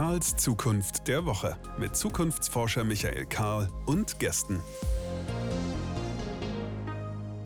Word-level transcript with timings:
Karls 0.00 0.34
Zukunft 0.34 1.08
der 1.08 1.26
Woche 1.26 1.58
mit 1.78 1.94
Zukunftsforscher 1.94 2.84
Michael 2.84 3.26
Karl 3.26 3.68
und 3.84 4.18
Gästen. 4.18 4.58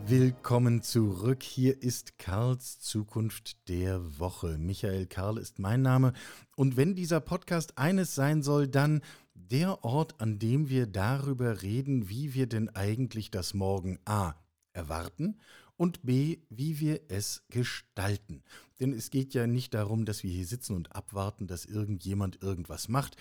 Willkommen 0.07 0.81
zurück. 0.81 1.43
Hier 1.43 1.83
ist 1.83 2.17
Karls 2.17 2.79
Zukunft 2.79 3.69
der 3.69 4.21
Woche. 4.21 4.57
Michael 4.57 5.07
Karl 5.07 5.39
ist 5.39 5.59
mein 5.59 5.83
Name. 5.83 6.13
Und 6.55 6.77
wenn 6.77 6.95
dieser 6.95 7.19
Podcast 7.19 7.77
eines 7.77 8.15
sein 8.15 8.45
soll, 8.45 8.69
dann 8.69 9.01
der 9.35 9.83
Ort, 9.83 10.21
an 10.21 10.39
dem 10.39 10.69
wir 10.69 10.87
darüber 10.87 11.61
reden, 11.63 12.09
wie 12.09 12.35
wir 12.35 12.47
denn 12.47 12.69
eigentlich 12.69 13.33
das 13.33 13.53
Morgen 13.53 13.99
A 14.05 14.35
erwarten 14.73 15.41
und 15.77 16.03
b, 16.03 16.39
wie 16.51 16.81
wir 16.81 17.01
es 17.09 17.45
gestalten. 17.51 18.43
Denn 18.81 18.93
es 18.93 19.11
geht 19.11 19.35
ja 19.35 19.47
nicht 19.47 19.75
darum, 19.75 20.05
dass 20.05 20.23
wir 20.23 20.31
hier 20.31 20.47
sitzen 20.47 20.75
und 20.75 20.95
abwarten, 20.95 21.47
dass 21.47 21.65
irgendjemand 21.65 22.43
irgendwas 22.43 22.89
macht. 22.89 23.17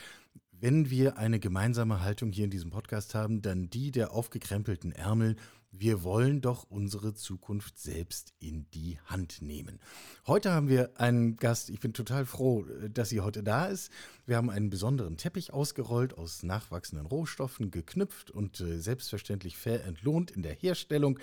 Wenn 0.52 0.90
wir 0.90 1.18
eine 1.18 1.40
gemeinsame 1.40 2.02
Haltung 2.02 2.32
hier 2.32 2.46
in 2.46 2.52
diesem 2.52 2.70
Podcast 2.70 3.16
haben, 3.16 3.42
dann 3.42 3.70
die 3.70 3.92
der 3.92 4.14
aufgekrempelten 4.14 4.92
Ärmel 4.92 5.36
wir 5.76 6.04
wollen 6.04 6.40
doch 6.40 6.66
unsere 6.70 7.16
Zukunft 7.16 7.80
selbst 7.80 8.34
in 8.40 8.70
die 8.72 9.00
Hand 9.06 9.42
nehmen. 9.42 9.80
Heute 10.28 10.52
haben 10.52 10.70
wir 10.70 11.00
einen 11.00 11.36
Gast. 11.36 11.72
Ich 11.72 11.80
bin 11.80 11.94
total 11.94 12.28
froh, 12.28 12.64
dass 12.94 13.10
sie 13.10 13.22
heute 13.22 13.42
da 13.42 13.66
ist. 13.66 13.92
Wir 14.26 14.38
haben 14.38 14.50
einen 14.50 14.70
besonderen 14.70 15.18
Teppich 15.18 15.52
ausgerollt, 15.52 16.18
aus 16.18 16.44
nachwachsenden 16.44 17.06
Rohstoffen 17.06 17.72
geknüpft 17.72 18.32
und 18.32 18.62
äh, 18.62 18.80
selbstverständlich 18.80 19.58
fair 19.58 19.84
entlohnt 19.84 20.32
in 20.32 20.44
der 20.44 20.54
Herstellung. 20.54 21.20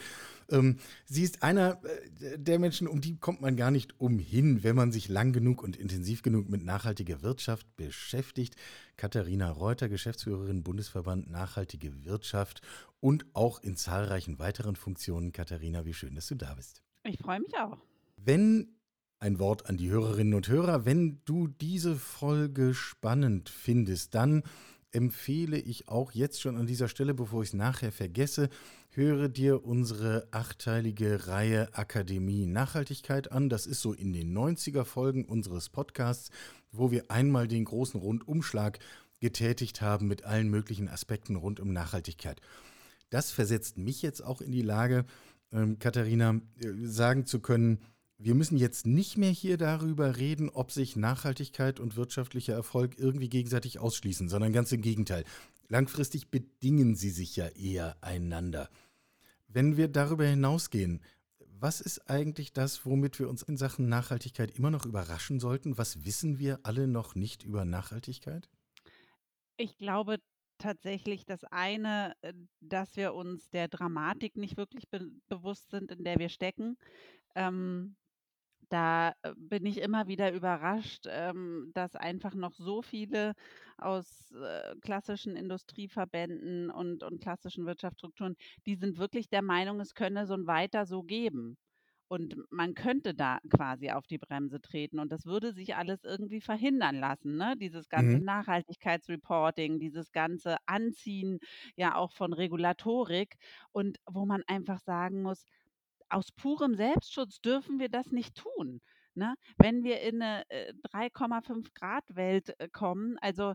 Ähm, 0.51 0.79
sie 1.07 1.23
ist 1.23 1.43
einer 1.43 1.81
äh, 2.21 2.39
der 2.39 2.59
Menschen, 2.59 2.87
um 2.87 3.01
die 3.01 3.17
kommt 3.17 3.41
man 3.41 3.57
gar 3.57 3.71
nicht 3.71 3.99
umhin, 3.99 4.63
wenn 4.63 4.77
man 4.77 4.93
sich 4.93 5.09
lang 5.09 5.33
genug 5.33 5.63
und 5.63 5.77
intensiv 5.77 6.21
genug 6.21 6.51
mit 6.51 6.63
nachhaltiger 6.63 7.23
Wirtschaft 7.23 7.67
beschäftigt. 7.77 8.57
Katharina 8.99 9.51
Reuter, 9.51 9.89
Geschäftsführerin 9.89 10.63
Bundesverband 10.63 11.31
Nachhaltige 11.31 12.05
Wirtschaft 12.05 12.61
und 13.01 13.25
auch 13.33 13.63
in 13.63 13.77
zahlreichen 13.77 14.39
weiteren 14.39 14.77
Funktionen. 14.77 15.33
Katharina, 15.33 15.87
wie 15.87 15.95
schön, 15.95 16.15
dass 16.15 16.27
du 16.27 16.35
da 16.35 16.53
bist. 16.53 16.83
Ich 17.05 17.19
freue 17.19 17.41
mich 17.41 17.57
auch. 17.57 17.79
Wenn 18.17 18.80
ein 19.21 19.39
Wort 19.39 19.69
an 19.69 19.77
die 19.77 19.91
Hörerinnen 19.91 20.35
und 20.35 20.49
Hörer, 20.49 20.87
wenn 20.87 21.21
du 21.27 21.47
diese 21.47 21.95
Folge 21.95 22.73
spannend 22.75 23.51
findest, 23.51 24.15
dann 24.15 24.43
empfehle 24.93 25.59
ich 25.59 25.89
auch 25.89 26.13
jetzt 26.13 26.41
schon 26.41 26.57
an 26.57 26.67
dieser 26.67 26.89
Stelle, 26.89 27.15
bevor 27.15 27.43
ich 27.43 27.51
es 27.51 27.55
nachher 27.55 27.93
vergesse, 27.93 28.49
höre 28.91 29.29
dir 29.29 29.65
unsere 29.65 30.27
achteilige 30.33 31.29
Reihe 31.29 31.73
Akademie 31.75 32.47
Nachhaltigkeit 32.47 33.31
an. 33.31 33.51
Das 33.51 33.67
ist 33.67 33.83
so 33.83 33.93
in 33.93 34.13
den 34.13 34.37
90er 34.37 34.85
Folgen 34.85 35.27
unseres 35.27 35.69
Podcasts, 35.69 36.31
wo 36.73 36.91
wir 36.91 37.11
einmal 37.11 37.47
den 37.47 37.67
großen 37.67 38.01
Rundumschlag 38.01 38.79
getätigt 39.21 39.83
haben 39.83 40.09
mit 40.09 40.25
allen 40.25 40.49
möglichen 40.49 40.89
Aspekten 40.89 41.37
rund 41.37 41.61
um 41.61 41.73
Nachhaltigkeit. 41.73 42.41
Das 43.11 43.31
versetzt 43.31 43.77
mich 43.77 44.03
jetzt 44.03 44.25
auch 44.25 44.41
in 44.41 44.51
die 44.51 44.63
Lage, 44.63 45.05
ähm, 45.53 45.79
Katharina, 45.79 46.41
äh, 46.59 46.73
sagen 46.85 47.27
zu 47.27 47.41
können, 47.41 47.81
wir 48.23 48.35
müssen 48.35 48.59
jetzt 48.59 48.87
nicht 48.87 49.17
mehr 49.17 49.31
hier 49.31 49.57
darüber 49.57 50.19
reden, 50.19 50.51
ob 50.51 50.73
sich 50.73 50.95
Nachhaltigkeit 50.95 51.81
und 51.81 51.97
wirtschaftlicher 51.97 52.53
Erfolg 52.53 52.99
irgendwie 52.99 53.31
gegenseitig 53.31 53.79
ausschließen, 53.79 54.29
sondern 54.29 54.53
ganz 54.53 54.71
im 54.73 54.83
Gegenteil. 54.83 55.25
Langfristig 55.69 56.31
bedingen 56.31 56.97
sie 56.97 57.09
sich 57.09 57.35
ja 57.37 57.49
eher 57.49 57.97
einander. 58.03 58.69
Wenn 59.49 59.79
wir 59.79 59.89
darüber 59.89 60.27
hinausgehen, 60.27 61.01
was 61.39 61.81
ist 61.81 62.11
eigentlich 62.11 62.53
das, 62.53 62.85
womit 62.85 63.19
wir 63.19 63.29
uns 63.29 63.43
in 63.43 63.57
Sachen 63.57 63.89
Nachhaltigkeit 63.89 64.51
immer 64.51 64.71
noch 64.71 64.85
überraschen 64.85 65.41
sollten? 65.41 65.79
Was 65.79 66.05
wissen 66.05 66.39
wir 66.39 66.61
alle 66.63 66.89
noch 66.89 67.15
nicht 67.15 67.43
über 67.43 67.65
Nachhaltigkeit? 67.65 68.51
Ich 69.57 69.79
glaube 69.79 70.19
tatsächlich 70.59 71.25
das 71.25 71.45
eine, 71.45 72.15
äh, 72.21 72.35
dass 72.61 72.97
wir 72.97 73.15
uns 73.15 73.49
der 73.49 73.69
Dramatik 73.69 74.37
nicht 74.37 74.59
wirklich 74.59 74.89
be 74.91 75.11
bewusst 75.29 75.71
sind, 75.71 75.91
in 75.91 76.05
der 76.05 76.19
wir 76.19 76.29
stecken. 76.29 76.77
Ähm, 77.35 77.97
da 78.71 79.13
äh, 79.23 79.33
bin 79.37 79.67
ich 79.67 79.79
immer 79.79 80.07
wieder 80.09 80.33
überrascht, 80.33 81.07
ähm, 81.09 81.71
dass 81.75 81.97
einfach 81.97 82.35
noch 82.35 82.55
so 82.55 82.83
viele 82.83 83.35
aus 83.79 84.33
äh, 84.33 84.75
klassischen 84.81 85.37
Industrieverbänden 85.37 86.71
und, 86.71 87.03
und 87.03 87.21
klassischen 87.21 87.67
Wirtschaftsstrukturen, 87.67 88.37
die 88.67 88.77
sind 88.77 88.99
wirklich 88.99 89.29
der 89.29 89.43
Meinung, 89.43 89.81
es 89.81 89.95
könne 89.95 90.27
so 90.27 90.35
ein 90.35 90.47
weiter 90.47 90.87
so 90.87 91.03
geben. 91.03 91.57
Und 92.09 92.35
man 92.51 92.75
könnte 92.75 93.15
da 93.15 93.39
quasi 93.49 93.91
auf 93.91 94.05
die 94.09 94.19
Bremse 94.19 94.61
treten 94.61 94.99
und 94.99 95.13
das 95.13 95.27
würde 95.27 95.53
sich 95.53 95.77
alles 95.77 96.03
irgendwie 96.03 96.41
verhindern 96.41 96.97
lassen, 96.97 97.37
ne? 97.37 97.55
Dieses 97.57 97.89
ganze 97.89 98.19
Mhm. 98.19 98.25
Nachhaltigkeitsreporting, 98.25 99.79
dieses 99.79 100.11
ganze 100.11 100.57
Anziehen 100.67 101.39
ja 101.77 101.95
auch 101.95 102.11
von 102.13 102.33
Regulatorik 102.33 103.37
und 103.71 103.99
wo 104.11 104.27
man 104.27 104.43
einfach 104.49 104.81
sagen 104.81 105.23
muss, 105.23 105.45
aus 106.11 106.33
purem 106.33 106.75
Selbstschutz 106.75 107.41
dürfen 107.41 107.79
wir 107.81 107.89
das 107.89 108.13
nicht 108.13 108.37
tun, 108.37 108.81
ne? 109.15 109.35
Wenn 109.59 109.85
wir 109.85 110.01
in 110.03 110.19
'ne, 110.19 110.45
äh, 110.51 110.73
3,5 110.91 111.73
Grad 111.75 112.05
Welt, 112.17 112.55
äh, 112.61 112.69
kommen 112.71 113.17
also 113.21 113.55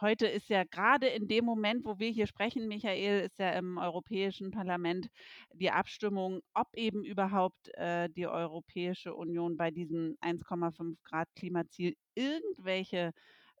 Heute 0.00 0.26
ist 0.26 0.48
ja 0.48 0.64
gerade 0.64 1.06
in 1.08 1.28
dem 1.28 1.44
Moment, 1.44 1.84
wo 1.84 1.98
wir 1.98 2.10
hier 2.10 2.26
sprechen, 2.26 2.66
Michael, 2.68 3.20
ist 3.26 3.38
ja 3.38 3.50
im 3.52 3.76
Europäischen 3.78 4.50
Parlament 4.50 5.08
die 5.54 5.70
Abstimmung, 5.70 6.40
ob 6.54 6.68
eben 6.76 7.04
überhaupt, 7.04 7.68
äh, 7.74 8.08
die 8.08 8.26
Europäische 8.26 9.14
Union 9.14 9.56
bei 9.58 9.70
diesem 9.70 10.16
1,5 10.20 11.02
Grad 11.02 11.28
Klimaziel 11.36 11.94
irgendwelche 12.14 13.12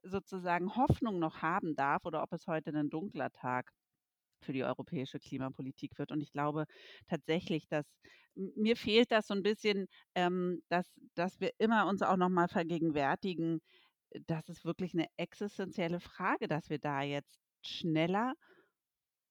sozusagen 0.02 0.74
Hoffnung 0.76 1.18
noch 1.18 1.42
haben 1.42 1.74
darf 1.76 2.04
oder 2.06 2.22
ob 2.22 2.32
es 2.32 2.46
heute 2.46 2.70
ein 2.70 2.90
dunkler 2.90 3.30
Tag 3.30 3.70
für 4.42 4.52
die 4.52 4.64
europäische 4.64 5.18
Klimapolitik 5.18 5.98
wird. 5.98 6.12
Und 6.12 6.20
ich 6.20 6.32
glaube 6.32 6.66
tatsächlich, 7.08 7.66
dass 7.68 7.86
mir 8.34 8.76
fehlt 8.76 9.10
das 9.10 9.26
so 9.26 9.34
ein 9.34 9.42
bisschen, 9.42 9.86
ähm, 10.14 10.62
dass 10.68 10.86
dass 11.14 11.40
wir 11.40 11.50
immer 11.58 11.86
uns 11.88 12.02
auch 12.02 12.16
noch 12.16 12.30
mal 12.30 12.48
vergegenwärtigen, 12.48 13.60
das 14.26 14.48
ist 14.48 14.64
wirklich 14.64 14.94
eine 14.94 15.06
existenzielle 15.16 16.00
Frage, 16.00 16.48
dass 16.48 16.70
wir 16.70 16.78
da 16.78 17.02
jetzt 17.02 17.38
schneller 17.62 18.34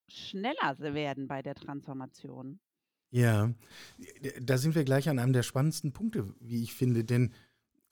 schneller 0.08 0.78
werden 0.80 1.28
bei 1.28 1.42
der 1.42 1.56
Transformation. 1.56 2.60
Ja, 3.12 3.54
da 4.42 4.58
sind 4.58 4.76
wir 4.76 4.84
gleich 4.84 5.10
an 5.10 5.20
einem 5.20 5.34
der 5.34 5.44
spannendsten 5.44 5.92
Punkte, 5.94 6.34
wie 6.40 6.64
ich 6.64 6.74
finde, 6.74 7.04
denn 7.04 7.34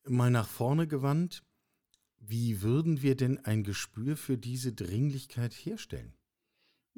mal 0.05 0.31
nach 0.31 0.47
vorne 0.47 0.87
gewandt, 0.87 1.43
wie 2.19 2.61
würden 2.61 3.01
wir 3.01 3.15
denn 3.15 3.43
ein 3.45 3.63
Gespür 3.63 4.17
für 4.17 4.37
diese 4.37 4.73
Dringlichkeit 4.73 5.53
herstellen? 5.53 6.13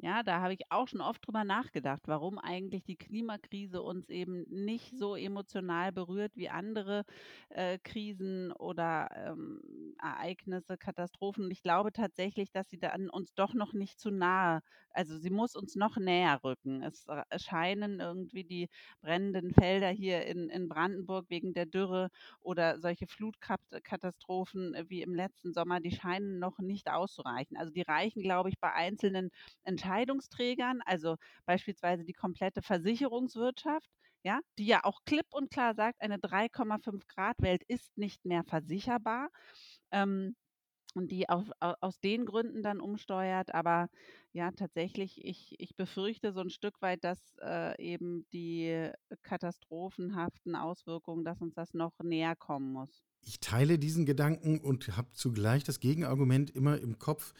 Ja, 0.04 0.24
da 0.24 0.40
habe 0.40 0.52
ich 0.54 0.62
auch 0.70 0.88
schon 0.88 1.00
oft 1.00 1.24
drüber 1.24 1.44
nachgedacht, 1.44 2.02
warum 2.06 2.36
eigentlich 2.40 2.82
die 2.82 2.96
Klimakrise 2.96 3.82
uns 3.82 4.08
eben 4.08 4.42
nicht 4.48 4.98
so 4.98 5.14
emotional 5.14 5.92
berührt 5.92 6.32
wie 6.34 6.48
andere 6.48 7.04
äh, 7.50 7.78
Krisen 7.78 8.50
oder 8.50 9.08
ähm, 9.14 9.94
Ereignisse, 10.02 10.76
Katastrophen. 10.76 11.44
Und 11.44 11.52
ich 11.52 11.62
glaube 11.62 11.92
tatsächlich, 11.92 12.50
dass 12.50 12.68
sie 12.68 12.78
dann 12.80 13.10
uns 13.10 13.32
doch 13.34 13.54
noch 13.54 13.74
nicht 13.74 14.00
zu 14.00 14.10
nahe, 14.10 14.62
also 14.90 15.16
sie 15.18 15.30
muss 15.30 15.54
uns 15.54 15.76
noch 15.76 15.96
näher 15.96 16.40
rücken. 16.42 16.82
Es 16.82 17.06
äh, 17.06 17.22
scheinen 17.38 18.00
irgendwie 18.00 18.42
die 18.42 18.68
brennenden 19.02 19.52
Felder 19.54 19.90
hier 19.90 20.26
in, 20.26 20.48
in 20.48 20.68
Brandenburg 20.68 21.26
wegen 21.30 21.52
der 21.54 21.66
Dürre 21.66 22.08
oder 22.40 22.80
solche 22.80 23.06
Flutkatastrophen 23.06 24.74
äh, 24.74 24.84
wie 24.88 25.02
im 25.02 25.14
letzten 25.14 25.52
Sommer, 25.52 25.78
die 25.80 25.92
scheinen 25.92 26.40
noch 26.40 26.58
nicht 26.58 26.90
auszureichen. 26.90 27.56
Also 27.56 27.70
die 27.72 27.82
reichen, 27.82 28.20
glaube 28.22 28.48
ich, 28.48 28.58
bei 28.58 28.72
einzelnen 28.72 29.30
Entscheidungsträgern, 29.92 30.80
also 30.84 31.16
beispielsweise 31.46 32.04
die 32.04 32.12
komplette 32.12 32.62
Versicherungswirtschaft, 32.62 33.88
ja, 34.24 34.40
die 34.58 34.66
ja 34.66 34.84
auch 34.84 35.00
klipp 35.04 35.26
und 35.30 35.50
klar 35.50 35.74
sagt, 35.74 36.00
eine 36.00 36.16
3,5 36.16 37.02
Grad 37.08 37.36
Welt 37.40 37.62
ist 37.66 37.96
nicht 37.98 38.24
mehr 38.24 38.44
versicherbar. 38.44 39.28
Ähm, 39.90 40.36
und 40.94 41.10
die 41.10 41.26
auf, 41.30 41.46
aus 41.58 42.00
den 42.00 42.26
Gründen 42.26 42.62
dann 42.62 42.78
umsteuert. 42.78 43.54
Aber 43.54 43.88
ja, 44.34 44.50
tatsächlich, 44.50 45.24
ich, 45.24 45.54
ich 45.58 45.74
befürchte 45.74 46.34
so 46.34 46.40
ein 46.40 46.50
Stück 46.50 46.82
weit, 46.82 47.02
dass 47.02 47.18
äh, 47.40 47.82
eben 47.82 48.26
die 48.34 48.90
katastrophenhaften 49.22 50.54
Auswirkungen, 50.54 51.24
dass 51.24 51.40
uns 51.40 51.54
das 51.54 51.72
noch 51.72 51.98
näher 52.02 52.36
kommen 52.36 52.72
muss. 52.72 53.02
Ich 53.22 53.40
teile 53.40 53.78
diesen 53.78 54.04
Gedanken 54.04 54.60
und 54.60 54.94
habe 54.94 55.10
zugleich 55.12 55.64
das 55.64 55.80
Gegenargument 55.80 56.50
immer 56.50 56.78
im 56.78 56.98
Kopf, 56.98 57.32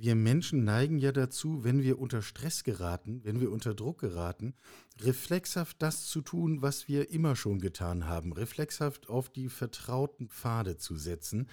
wir 0.00 0.14
Menschen 0.14 0.64
neigen 0.64 0.98
ja 0.98 1.12
dazu, 1.12 1.62
wenn 1.62 1.82
wir 1.82 1.98
unter 1.98 2.22
Stress 2.22 2.64
geraten, 2.64 3.20
wenn 3.24 3.40
wir 3.40 3.52
unter 3.52 3.74
Druck 3.74 4.00
geraten, 4.00 4.54
reflexhaft 5.00 5.82
das 5.82 6.06
zu 6.06 6.22
tun, 6.22 6.62
was 6.62 6.88
wir 6.88 7.10
immer 7.10 7.36
schon 7.36 7.60
getan 7.60 8.06
haben, 8.06 8.32
reflexhaft 8.32 9.08
auf 9.10 9.28
die 9.28 9.48
vertrauten 9.48 10.28
Pfade 10.28 10.78
zu 10.78 10.96
setzen, 10.96 11.48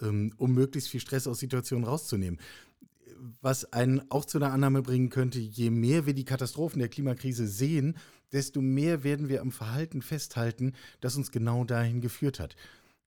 ähm, 0.00 0.32
um 0.38 0.54
möglichst 0.54 0.88
viel 0.88 1.00
Stress 1.00 1.26
aus 1.26 1.40
Situationen 1.40 1.84
rauszunehmen. 1.84 2.40
Was 3.42 3.70
einen 3.72 4.10
auch 4.10 4.24
zu 4.24 4.38
einer 4.38 4.52
Annahme 4.52 4.80
bringen 4.80 5.10
könnte, 5.10 5.38
je 5.38 5.68
mehr 5.68 6.06
wir 6.06 6.14
die 6.14 6.24
Katastrophen 6.24 6.78
der 6.78 6.88
Klimakrise 6.88 7.46
sehen, 7.46 7.98
desto 8.32 8.62
mehr 8.62 9.04
werden 9.04 9.28
wir 9.28 9.42
am 9.42 9.52
Verhalten 9.52 10.00
festhalten, 10.00 10.72
das 11.00 11.16
uns 11.16 11.30
genau 11.30 11.64
dahin 11.64 12.00
geführt 12.00 12.40
hat. 12.40 12.56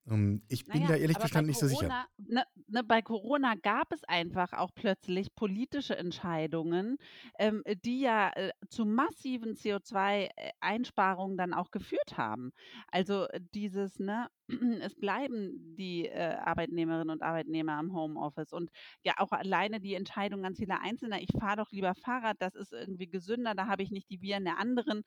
Ähm, 0.09 0.44
ich 0.50 0.65
bin 0.65 0.81
Naja, 0.81 0.88
da 0.88 0.95
ehrlich 0.95 1.19
gestanden 1.19 1.47
nicht 1.47 1.59
so 1.59 1.67
sicher. 1.67 1.95
Ne, 2.17 2.44
ne, 2.67 2.83
bei 2.83 3.01
Corona 3.01 3.55
gab 3.55 3.91
es 3.94 4.03
einfach 4.03 4.53
auch 4.53 4.71
plötzlich 4.75 5.33
politische 5.35 5.95
Entscheidungen, 5.97 6.97
ähm, 7.39 7.63
die 7.83 8.01
ja 8.01 8.31
äh, 8.35 8.51
zu 8.69 8.85
massiven 8.85 9.55
CO2-Einsparungen 9.55 11.38
dann 11.38 11.53
auch 11.53 11.71
geführt 11.71 12.17
haben. 12.17 12.51
Also 12.88 13.27
äh, 13.29 13.39
dieses, 13.53 14.00
ne, 14.00 14.27
es 14.81 14.95
bleiben 14.95 15.75
die 15.77 16.07
äh, 16.07 16.35
Arbeitnehmerinnen 16.35 17.09
und 17.09 17.21
Arbeitnehmer 17.21 17.73
am 17.73 17.94
Homeoffice 17.94 18.51
und 18.53 18.71
ja 19.03 19.13
auch 19.17 19.31
alleine 19.31 19.79
die 19.79 19.95
Entscheidung 19.95 20.41
ganz 20.44 20.59
vieler 20.59 20.81
Einzelner, 20.81 21.21
ich 21.21 21.31
fahre 21.39 21.57
doch 21.57 21.71
lieber 21.71 21.95
Fahrrad, 21.95 22.38
das 22.39 22.55
ist 22.55 22.73
irgendwie 22.73 23.07
gesünder, 23.07 23.55
da 23.55 23.67
habe 23.67 23.83
ich 23.83 23.91
nicht 23.91 24.09
die 24.09 24.21
Viren 24.21 24.44
der 24.45 24.57
anderen. 24.59 25.03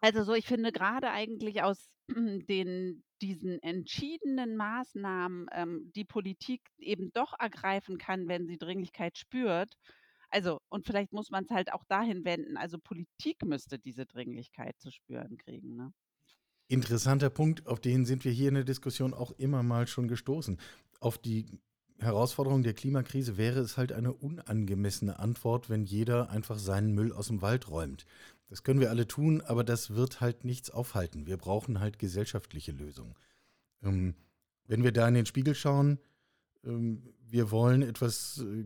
Also 0.00 0.22
so, 0.22 0.34
ich 0.34 0.46
finde 0.46 0.72
gerade 0.72 1.10
eigentlich 1.10 1.62
aus 1.62 1.88
den 2.08 3.02
diesen 3.20 3.60
entschiedenen 3.62 4.56
Maßnahmen, 4.56 5.46
ähm, 5.52 5.92
die 5.94 6.04
Politik 6.04 6.62
eben 6.78 7.12
doch 7.12 7.34
ergreifen 7.38 7.98
kann, 7.98 8.28
wenn 8.28 8.46
sie 8.46 8.58
Dringlichkeit 8.58 9.18
spürt. 9.18 9.74
Also, 10.30 10.60
und 10.68 10.86
vielleicht 10.86 11.12
muss 11.12 11.30
man 11.30 11.44
es 11.44 11.50
halt 11.50 11.72
auch 11.72 11.84
dahin 11.88 12.24
wenden. 12.24 12.56
Also 12.56 12.78
Politik 12.78 13.44
müsste 13.44 13.78
diese 13.78 14.06
Dringlichkeit 14.06 14.78
zu 14.78 14.90
spüren 14.90 15.36
kriegen, 15.38 15.74
ne? 15.74 15.92
Interessanter 16.70 17.30
Punkt, 17.30 17.66
auf 17.66 17.80
den 17.80 18.04
sind 18.04 18.26
wir 18.26 18.32
hier 18.32 18.48
in 18.48 18.54
der 18.54 18.64
Diskussion 18.64 19.14
auch 19.14 19.32
immer 19.32 19.62
mal 19.62 19.86
schon 19.86 20.06
gestoßen. 20.06 20.58
Auf 21.00 21.16
die 21.16 21.46
Herausforderung 21.98 22.62
der 22.62 22.74
Klimakrise 22.74 23.38
wäre 23.38 23.60
es 23.60 23.78
halt 23.78 23.90
eine 23.90 24.12
unangemessene 24.12 25.18
Antwort, 25.18 25.70
wenn 25.70 25.84
jeder 25.84 26.28
einfach 26.28 26.58
seinen 26.58 26.94
Müll 26.94 27.12
aus 27.12 27.28
dem 27.28 27.40
Wald 27.40 27.70
räumt. 27.70 28.04
Das 28.48 28.62
können 28.62 28.80
wir 28.80 28.90
alle 28.90 29.06
tun, 29.06 29.42
aber 29.42 29.62
das 29.62 29.94
wird 29.94 30.20
halt 30.20 30.44
nichts 30.44 30.70
aufhalten. 30.70 31.26
Wir 31.26 31.36
brauchen 31.36 31.80
halt 31.80 31.98
gesellschaftliche 31.98 32.72
Lösungen. 32.72 33.14
Ähm, 33.82 34.14
wenn 34.66 34.82
wir 34.82 34.92
da 34.92 35.06
in 35.06 35.14
den 35.14 35.26
Spiegel 35.26 35.54
schauen, 35.54 35.98
ähm, 36.64 37.02
wir 37.26 37.50
wollen 37.50 37.82
etwas 37.82 38.38
äh, 38.38 38.64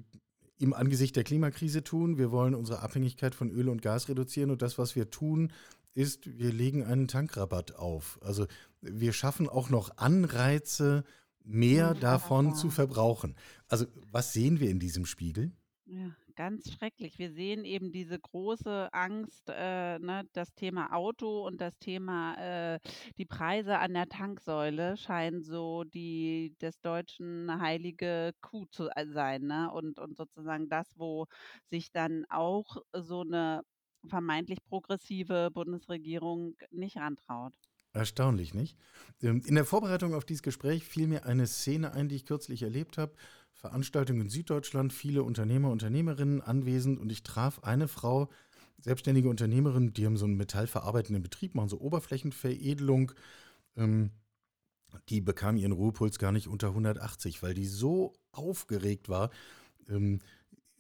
im 0.59 0.73
Angesicht 0.73 1.17
der 1.17 1.25
Klimakrise 1.25 1.83
tun, 1.83 2.19
wir 2.19 2.31
wollen 2.31 2.55
unsere 2.55 2.81
Abhängigkeit 2.81 3.35
von 3.35 3.51
Öl 3.51 3.69
und 3.69 3.83
Gas 3.83 4.09
reduzieren 4.09 4.51
und 4.51 4.63
das, 4.63 4.79
was 4.79 4.95
wir 4.95 5.11
tun, 5.11 5.53
ist, 5.95 6.39
wir 6.39 6.53
legen 6.53 6.85
einen 6.85 7.09
Tankrabatt 7.09 7.75
auf. 7.75 8.19
Also 8.23 8.47
wir 8.81 9.13
schaffen 9.13 9.49
auch 9.49 9.71
noch 9.71 9.97
Anreize, 9.99 11.05
mehr 11.45 11.95
davon 11.95 12.55
zu 12.55 12.71
verbrauchen. 12.71 13.35
Also 13.69 13.87
was 14.11 14.33
sehen 14.33 14.61
wir 14.61 14.71
in 14.71 14.79
diesem 14.79 15.07
Spiegel? 15.07 15.53
Ja, 15.87 16.11
ganz 16.35 16.73
schrecklich. 16.73 17.19
Wir 17.19 17.33
sehen 17.33 17.65
eben 17.65 17.93
diese 17.93 18.19
große 18.19 18.89
Angst, 18.93 19.49
äh, 19.49 19.99
ne, 19.99 20.25
das 20.33 20.55
Thema 20.55 20.95
Auto 20.95 21.47
und 21.47 21.61
das 21.61 21.79
Thema 21.79 22.35
äh, 22.75 22.81
die 23.19 23.25
Preise 23.27 23.79
an 23.79 23.95
der 23.95 24.09
Tanksäule 24.09 24.97
scheinen 24.97 25.43
so 25.43 25.85
die 25.85 26.55
des 26.61 26.81
Deutschen 26.81 27.61
heilige 27.61 28.33
Kuh 28.41 28.67
zu 28.67 28.89
äh, 28.97 29.07
sein, 29.07 29.43
ne? 29.43 29.71
Und, 29.73 29.99
und 29.99 30.17
sozusagen 30.17 30.69
das, 30.69 30.99
wo 30.99 31.27
sich 31.71 31.93
dann 31.93 32.25
auch 32.29 32.77
so 32.93 33.21
eine 33.21 33.63
vermeintlich 34.09 34.59
progressive 34.65 35.51
Bundesregierung 35.53 36.57
nicht 36.71 36.97
rantraut. 36.97 37.53
Erstaunlich, 37.95 38.55
nicht? 38.55 38.79
Ähm, 39.23 39.43
In 39.45 39.55
der 39.55 39.67
Vorbereitung 39.67 40.15
auf 40.15 40.25
dieses 40.25 40.43
Gespräch 40.43 40.85
fiel 40.85 41.07
mir 41.07 41.27
eine 41.27 41.47
Szene 41.47 41.93
ein, 41.93 42.09
die 42.09 42.17
ich 42.17 42.25
kürzlich 42.25 42.63
erlebt 42.63 42.97
habe. 42.97 43.15
Veranstaltung 43.63 44.21
in 44.21 44.29
Süddeutschland, 44.29 44.93
viele 44.93 45.23
Unternehmer, 45.23 45.71
Unternehmerinnen 45.71 46.43
anwesend 46.43 46.99
und 46.99 47.13
ich 47.13 47.23
traf 47.23 47.61
eine 47.63 47.87
Frau, 47.87 48.29
selbstständige 48.81 49.29
Unternehmerin, 49.29 49.93
die 49.93 50.05
haben 50.05 50.17
so 50.17 50.25
einen 50.25 50.37
metallverarbeitenden 50.37 51.23
Betrieb, 51.23 51.55
machen 51.55 51.69
so 51.69 51.81
Oberflächenveredelung. 51.81 53.13
Ähm, 53.77 54.11
die 55.09 55.21
bekam 55.21 55.57
ihren 55.57 55.71
Ruhepuls 55.71 56.19
gar 56.19 56.33
nicht 56.33 56.49
unter 56.49 56.69
180, 56.71 57.41
weil 57.45 57.55
die 57.55 57.67
so 57.67 58.13
aufgeregt 58.33 59.09
war. 59.09 59.31
Ähm, 59.89 60.19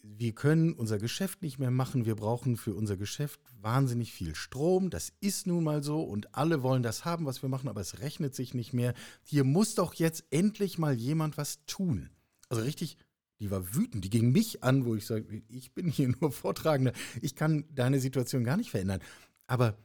wir 0.03 0.35
können 0.35 0.73
unser 0.73 0.99
Geschäft 0.99 1.43
nicht 1.43 1.61
mehr 1.61 1.71
machen. 1.71 2.05
Wir 2.05 2.17
brauchen 2.17 2.57
für 2.57 2.75
unser 2.75 2.97
Geschäft 2.97 3.41
wahnsinnig 3.61 4.13
viel 4.13 4.35
Strom. 4.35 4.91
Das 4.91 5.13
ist 5.21 5.47
nun 5.47 5.63
mal 5.63 5.85
so 5.85 6.03
und 6.03 6.35
alle 6.35 6.65
wollen 6.65 6.83
das 6.83 7.05
haben, 7.05 7.27
was 7.27 7.43
wir 7.43 7.49
machen, 7.49 7.69
aber 7.69 7.81
es 7.81 8.01
rechnet 8.01 8.35
sich 8.35 8.55
nicht 8.55 8.73
mehr. 8.73 8.93
Hier 9.23 9.45
muss 9.45 9.77
doch 9.77 9.95
jetzt 9.95 10.25
endlich 10.31 10.79
mal 10.79 10.95
jemand 10.95 11.39
was 11.39 11.65
tun. 11.67 12.11
Also 12.53 12.65
richtig, 12.65 12.99
die 13.41 13.51
war 13.51 13.75
wütend. 13.75 14.05
Die 14.05 14.11
ging 14.11 14.31
mich 14.31 14.63
an, 14.63 14.85
wo 14.85 14.95
ich 14.95 15.07
sage, 15.07 15.43
ich 15.49 15.73
bin 15.73 15.89
hier 15.89 16.09
nur 16.21 16.31
Vortragender. 16.33 16.93
Ich 17.23 17.35
kann 17.35 17.65
deine 17.75 17.99
Situation 17.99 18.45
gar 18.45 18.59
nicht 18.59 18.71
verändern. 18.71 19.01
Aber 19.47 19.79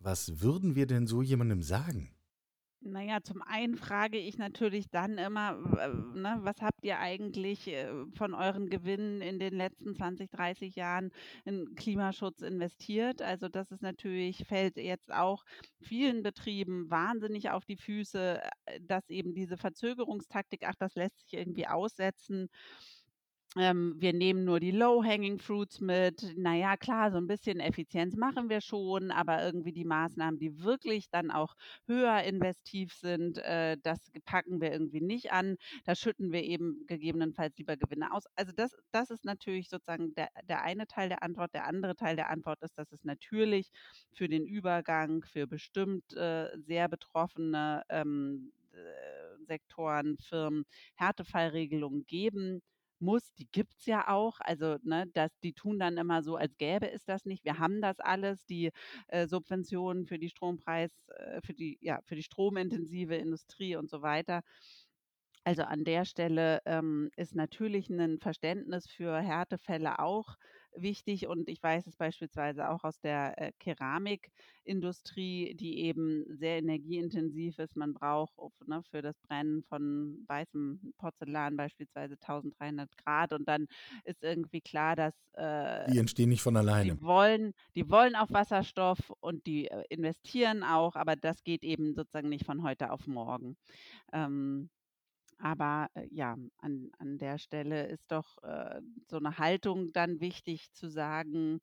was 0.00 0.40
würden 0.40 0.74
wir 0.74 0.86
denn 0.86 1.06
so 1.06 1.20
jemandem 1.20 1.62
sagen? 1.62 2.10
Naja, 2.86 3.22
zum 3.22 3.40
einen 3.40 3.76
frage 3.76 4.18
ich 4.18 4.36
natürlich 4.36 4.90
dann 4.90 5.16
immer, 5.16 5.52
ne, 6.12 6.36
was 6.42 6.60
habt 6.60 6.84
ihr 6.84 6.98
eigentlich 6.98 7.66
äh, 7.68 7.88
von 8.14 8.34
euren 8.34 8.68
Gewinnen 8.68 9.22
in 9.22 9.38
den 9.38 9.54
letzten 9.54 9.94
20, 9.94 10.28
30 10.30 10.74
Jahren 10.76 11.08
in 11.46 11.74
Klimaschutz 11.76 12.42
investiert? 12.42 13.22
Also 13.22 13.48
das 13.48 13.70
ist 13.70 13.80
natürlich, 13.80 14.44
fällt 14.46 14.76
jetzt 14.76 15.10
auch 15.10 15.44
vielen 15.80 16.22
Betrieben 16.22 16.90
wahnsinnig 16.90 17.48
auf 17.48 17.64
die 17.64 17.78
Füße, 17.78 18.40
äh, 18.66 18.80
dass 18.82 19.08
eben 19.08 19.32
diese 19.34 19.56
Verzögerungstaktik, 19.56 20.64
ach, 20.66 20.74
das 20.78 20.94
lässt 20.94 21.20
sich 21.20 21.32
irgendwie 21.32 21.66
aussetzen. 21.66 22.48
Ähm, 23.56 23.94
wir 23.98 24.12
nehmen 24.12 24.44
nur 24.44 24.58
die 24.58 24.72
Low-Hanging 24.72 25.38
Fruits 25.38 25.80
mit. 25.80 26.34
Na 26.36 26.54
ja, 26.56 26.76
klar, 26.76 27.12
so 27.12 27.18
ein 27.18 27.28
bisschen 27.28 27.60
Effizienz 27.60 28.16
machen 28.16 28.48
wir 28.48 28.60
schon, 28.60 29.12
aber 29.12 29.44
irgendwie 29.44 29.72
die 29.72 29.84
Maßnahmen, 29.84 30.40
die 30.40 30.62
wirklich 30.64 31.08
dann 31.10 31.30
auch 31.30 31.54
höher 31.86 32.22
investiv 32.24 32.92
sind, 32.94 33.38
äh, 33.38 33.76
das 33.80 34.10
packen 34.24 34.60
wir 34.60 34.72
irgendwie 34.72 35.00
nicht 35.00 35.30
an. 35.32 35.56
Da 35.84 35.94
schütten 35.94 36.32
wir 36.32 36.42
eben 36.42 36.84
gegebenenfalls 36.86 37.56
lieber 37.56 37.76
Gewinne 37.76 38.12
aus. 38.12 38.24
Also 38.34 38.52
das 38.52 38.74
das 38.90 39.10
ist 39.10 39.24
natürlich 39.24 39.68
sozusagen 39.68 40.14
der 40.14 40.28
der 40.48 40.62
eine 40.62 40.86
Teil 40.88 41.08
der 41.08 41.22
Antwort. 41.22 41.54
Der 41.54 41.66
andere 41.66 41.94
Teil 41.94 42.16
der 42.16 42.30
Antwort 42.30 42.60
ist, 42.62 42.76
dass 42.76 42.90
es 42.92 43.04
natürlich 43.04 43.70
für 44.12 44.28
den 44.28 44.46
Übergang 44.46 45.22
für 45.24 45.46
bestimmt, 45.46 46.12
äh, 46.14 46.48
sehr 46.58 46.88
betroffene, 46.88 47.82
ähm, 47.88 48.52
äh, 48.72 49.44
Sektoren, 49.46 50.16
Firmen 50.18 50.64
Härtefallregelungen 50.96 52.04
geben 52.06 52.62
muss, 53.00 53.32
die 53.34 53.48
gibt's 53.50 53.86
ja 53.86 54.08
auch. 54.08 54.40
Also, 54.40 54.76
ne, 54.82 55.06
das 55.12 55.38
die 55.42 55.52
tun 55.54 55.78
dann 55.78 55.96
immer 55.98 56.22
so, 56.22 56.36
als 56.36 56.56
gäbe 56.58 56.90
es 56.90 57.04
das 57.04 57.24
nicht. 57.24 57.44
Wir 57.44 57.58
haben 57.58 57.80
das 57.82 57.98
alles, 58.00 58.44
die, 58.46 58.70
äh, 59.08 59.26
Subventionen 59.26 60.06
für 60.06 60.18
die 60.18 60.28
Strompreis 60.30 60.90
äh, 61.08 61.40
für 61.44 61.54
die 61.54 61.78
ja, 61.80 62.00
für 62.04 62.14
die 62.16 62.22
stromintensive 62.22 63.16
Industrie 63.16 63.76
und 63.76 63.90
so 63.90 64.02
weiter. 64.02 64.42
Also, 65.46 65.62
an 65.64 65.84
der 65.84 66.04
Stelle, 66.06 66.60
ähm, 66.64 67.10
ist 67.16 67.34
natürlich 67.34 67.90
ein 67.90 68.18
Verständnis 68.18 68.86
für 68.88 69.20
Härtefälle 69.20 69.98
auch 69.98 70.36
wichtig 70.76 71.26
und 71.28 71.48
ich 71.48 71.62
weiß 71.62 71.86
es 71.86 71.96
beispielsweise 71.96 72.68
auch 72.70 72.84
aus 72.84 73.00
der, 73.00 73.40
äh, 73.40 73.52
Keramikindustrie, 73.58 75.54
die 75.54 75.80
eben 75.80 76.24
sehr 76.36 76.58
energieintensiv 76.58 77.58
ist. 77.58 77.76
Man 77.76 77.94
braucht 77.94 78.34
ne, 78.66 78.82
für 78.90 79.02
das 79.02 79.18
Brennen 79.20 79.62
von 79.64 80.24
weißem 80.28 80.92
Porzellan 80.98 81.56
beispielsweise 81.56 82.16
1.300 82.16 82.96
Grad 82.96 83.32
und 83.32 83.46
dann 83.48 83.66
ist 84.04 84.22
irgendwie 84.22 84.60
klar, 84.60 84.96
dass, 84.96 85.14
äh, 85.34 85.90
Die 85.90 85.98
entstehen 85.98 86.28
nicht 86.30 86.42
von 86.42 86.56
alleine. 86.56 86.92
die 86.92 87.00
wollen 87.00 87.52
die 87.76 87.88
wollen 87.90 88.16
auf 88.16 88.30
Wasserstoff 88.32 89.12
und 89.20 89.46
die, 89.46 89.68
äh, 89.68 89.84
investieren 89.88 90.62
auch, 90.62 90.96
aber 90.96 91.16
das 91.16 91.42
geht 91.44 91.62
eben 91.64 91.94
sozusagen 91.94 92.28
nicht 92.28 92.44
von 92.46 92.62
heute 92.62 92.90
auf 92.92 93.06
morgen. 93.06 93.56
Ähm 94.12 94.70
aber, 95.38 95.88
äh, 95.94 96.06
ja, 96.10 96.36
an 96.58 96.90
an 96.98 97.18
der 97.18 97.38
Stelle 97.38 97.86
ist 97.88 98.10
doch, 98.12 98.38
äh, 98.42 98.80
so 99.08 99.16
eine 99.18 99.38
Haltung 99.38 99.92
dann 99.92 100.20
wichtig 100.20 100.72
zu 100.72 100.88
sagen, 100.88 101.60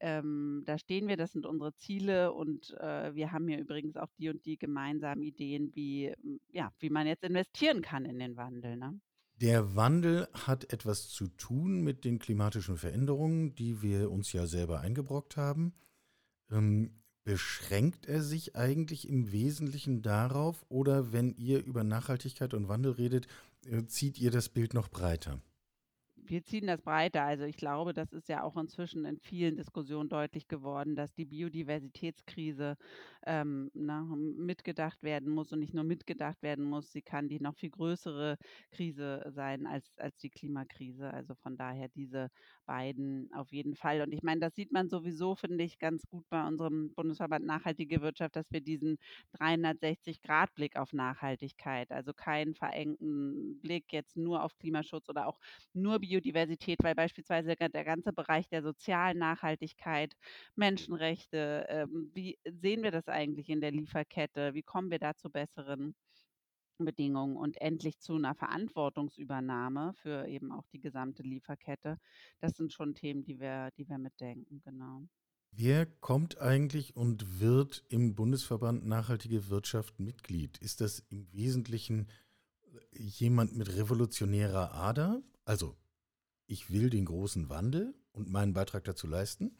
ähm: 0.00 0.62
„Da 0.66 0.78
stehen 0.78 1.08
wir, 1.08 1.16
das 1.18 1.32
sind 1.32 1.46
unsere 1.46 1.74
Ziele 1.76 2.32
und, 2.34 2.72
äh, 2.80 3.14
wir 3.14 3.32
haben 3.32 3.48
hier 3.48 3.58
übrigens 3.60 3.96
auch 3.96 4.10
die 4.18 4.30
und 4.30 4.46
die 4.46 4.58
gemeinsamen 4.58 5.22
Ideen, 5.22 5.74
wie 5.76 6.12
hm, 6.20 6.40
ja, 6.50 6.72
wie 6.80 6.90
man 6.90 7.06
jetzt 7.06 7.24
investieren 7.24 7.82
kann 7.82 8.04
in 8.06 8.18
den 8.20 8.36
Wandel“, 8.36 8.76
ne? 8.76 9.00
Der 9.36 9.76
Wandel 9.76 10.28
hat 10.34 10.72
etwas 10.72 11.08
zu 11.08 11.28
tun 11.28 11.82
mit 11.82 12.04
den 12.04 12.18
klimatischen 12.18 12.76
Veränderungen, 12.76 13.54
die 13.54 13.82
wir 13.82 14.10
uns 14.10 14.32
ja 14.32 14.46
selber 14.46 14.80
eingebrockt 14.80 15.36
haben. 15.36 15.74
Ähm, 16.50 16.97
beschränkt 17.28 18.06
er 18.06 18.22
sich 18.22 18.56
eigentlich 18.56 19.06
im 19.06 19.32
Wesentlichen 19.32 20.00
darauf 20.00 20.64
oder 20.70 21.12
wenn 21.12 21.36
ihr 21.36 21.62
über 21.62 21.84
Nachhaltigkeit 21.84 22.54
und 22.54 22.68
Wandel 22.68 22.92
redet, 22.92 23.26
äh, 23.70 23.84
zieht 23.84 24.18
ihr 24.18 24.30
das 24.30 24.48
Bild 24.48 24.72
noch 24.72 24.88
breiter? 24.88 25.38
Wir 26.28 26.44
ziehen 26.44 26.66
das 26.66 26.82
breiter. 26.82 27.22
Also 27.24 27.44
ich 27.44 27.56
glaube, 27.56 27.94
das 27.94 28.12
ist 28.12 28.28
ja 28.28 28.42
auch 28.42 28.56
inzwischen 28.58 29.06
in 29.06 29.18
vielen 29.18 29.56
Diskussionen 29.56 30.10
deutlich 30.10 30.46
geworden, 30.46 30.94
dass 30.94 31.14
die 31.14 31.24
Biodiversitätskrise 31.24 32.76
ähm, 33.26 33.70
na, 33.72 34.02
mitgedacht 34.02 35.02
werden 35.02 35.30
muss 35.30 35.52
und 35.52 35.60
nicht 35.60 35.72
nur 35.72 35.84
mitgedacht 35.84 36.42
werden 36.42 36.64
muss, 36.66 36.92
sie 36.92 37.00
kann 37.02 37.28
die 37.28 37.40
noch 37.40 37.54
viel 37.56 37.70
größere 37.70 38.36
Krise 38.70 39.24
sein 39.30 39.66
als, 39.66 39.96
als 39.98 40.18
die 40.18 40.28
Klimakrise. 40.28 41.10
Also 41.12 41.34
von 41.34 41.56
daher 41.56 41.88
diese 41.88 42.28
beiden 42.66 43.30
auf 43.32 43.50
jeden 43.52 43.74
Fall. 43.74 44.02
Und 44.02 44.12
ich 44.12 44.22
meine, 44.22 44.40
das 44.40 44.54
sieht 44.54 44.70
man 44.70 44.90
sowieso, 44.90 45.34
finde 45.34 45.64
ich, 45.64 45.78
ganz 45.78 46.06
gut 46.06 46.26
bei 46.28 46.46
unserem 46.46 46.92
Bundesverband 46.94 47.46
Nachhaltige 47.46 48.02
Wirtschaft, 48.02 48.36
dass 48.36 48.50
wir 48.52 48.60
diesen 48.60 48.98
360-Grad-Blick 49.32 50.76
auf 50.76 50.92
Nachhaltigkeit, 50.92 51.90
also 51.90 52.12
keinen 52.12 52.54
verengten 52.54 53.60
Blick 53.62 53.92
jetzt 53.92 54.16
nur 54.16 54.42
auf 54.44 54.56
Klimaschutz 54.58 55.08
oder 55.08 55.26
auch 55.26 55.38
nur 55.72 55.98
Biodiversität, 55.98 56.17
weil 56.82 56.94
beispielsweise 56.94 57.54
der 57.56 57.84
ganze 57.84 58.12
Bereich 58.12 58.48
der 58.48 58.62
sozialen 58.62 59.18
Nachhaltigkeit, 59.18 60.14
Menschenrechte, 60.56 61.66
ähm, 61.68 62.10
wie 62.14 62.38
sehen 62.44 62.82
wir 62.82 62.90
das 62.90 63.08
eigentlich 63.08 63.48
in 63.48 63.60
der 63.60 63.72
Lieferkette? 63.72 64.54
Wie 64.54 64.62
kommen 64.62 64.90
wir 64.90 64.98
da 64.98 65.14
zu 65.16 65.30
besseren 65.30 65.94
Bedingungen 66.78 67.36
und 67.36 67.60
endlich 67.60 67.98
zu 67.98 68.14
einer 68.14 68.34
Verantwortungsübernahme 68.34 69.94
für 69.94 70.26
eben 70.28 70.52
auch 70.52 70.66
die 70.72 70.80
gesamte 70.80 71.22
Lieferkette? 71.22 71.98
Das 72.40 72.56
sind 72.56 72.72
schon 72.72 72.94
Themen, 72.94 73.24
die 73.24 73.40
wir, 73.40 73.70
die 73.76 73.88
wir 73.88 73.98
mitdenken, 73.98 74.60
genau. 74.64 75.02
Wer 75.50 75.86
kommt 75.86 76.38
eigentlich 76.38 76.94
und 76.94 77.40
wird 77.40 77.84
im 77.88 78.14
Bundesverband 78.14 78.86
Nachhaltige 78.86 79.48
Wirtschaft 79.48 79.98
Mitglied? 79.98 80.58
Ist 80.58 80.80
das 80.80 81.00
im 81.08 81.32
Wesentlichen 81.32 82.08
jemand 82.92 83.56
mit 83.56 83.74
revolutionärer 83.76 84.74
Ader? 84.74 85.22
Also, 85.44 85.76
ich 86.48 86.72
will 86.72 86.90
den 86.90 87.04
großen 87.04 87.48
Wandel 87.48 87.94
und 88.12 88.28
meinen 88.28 88.54
Beitrag 88.54 88.82
dazu 88.84 89.06
leisten? 89.06 89.56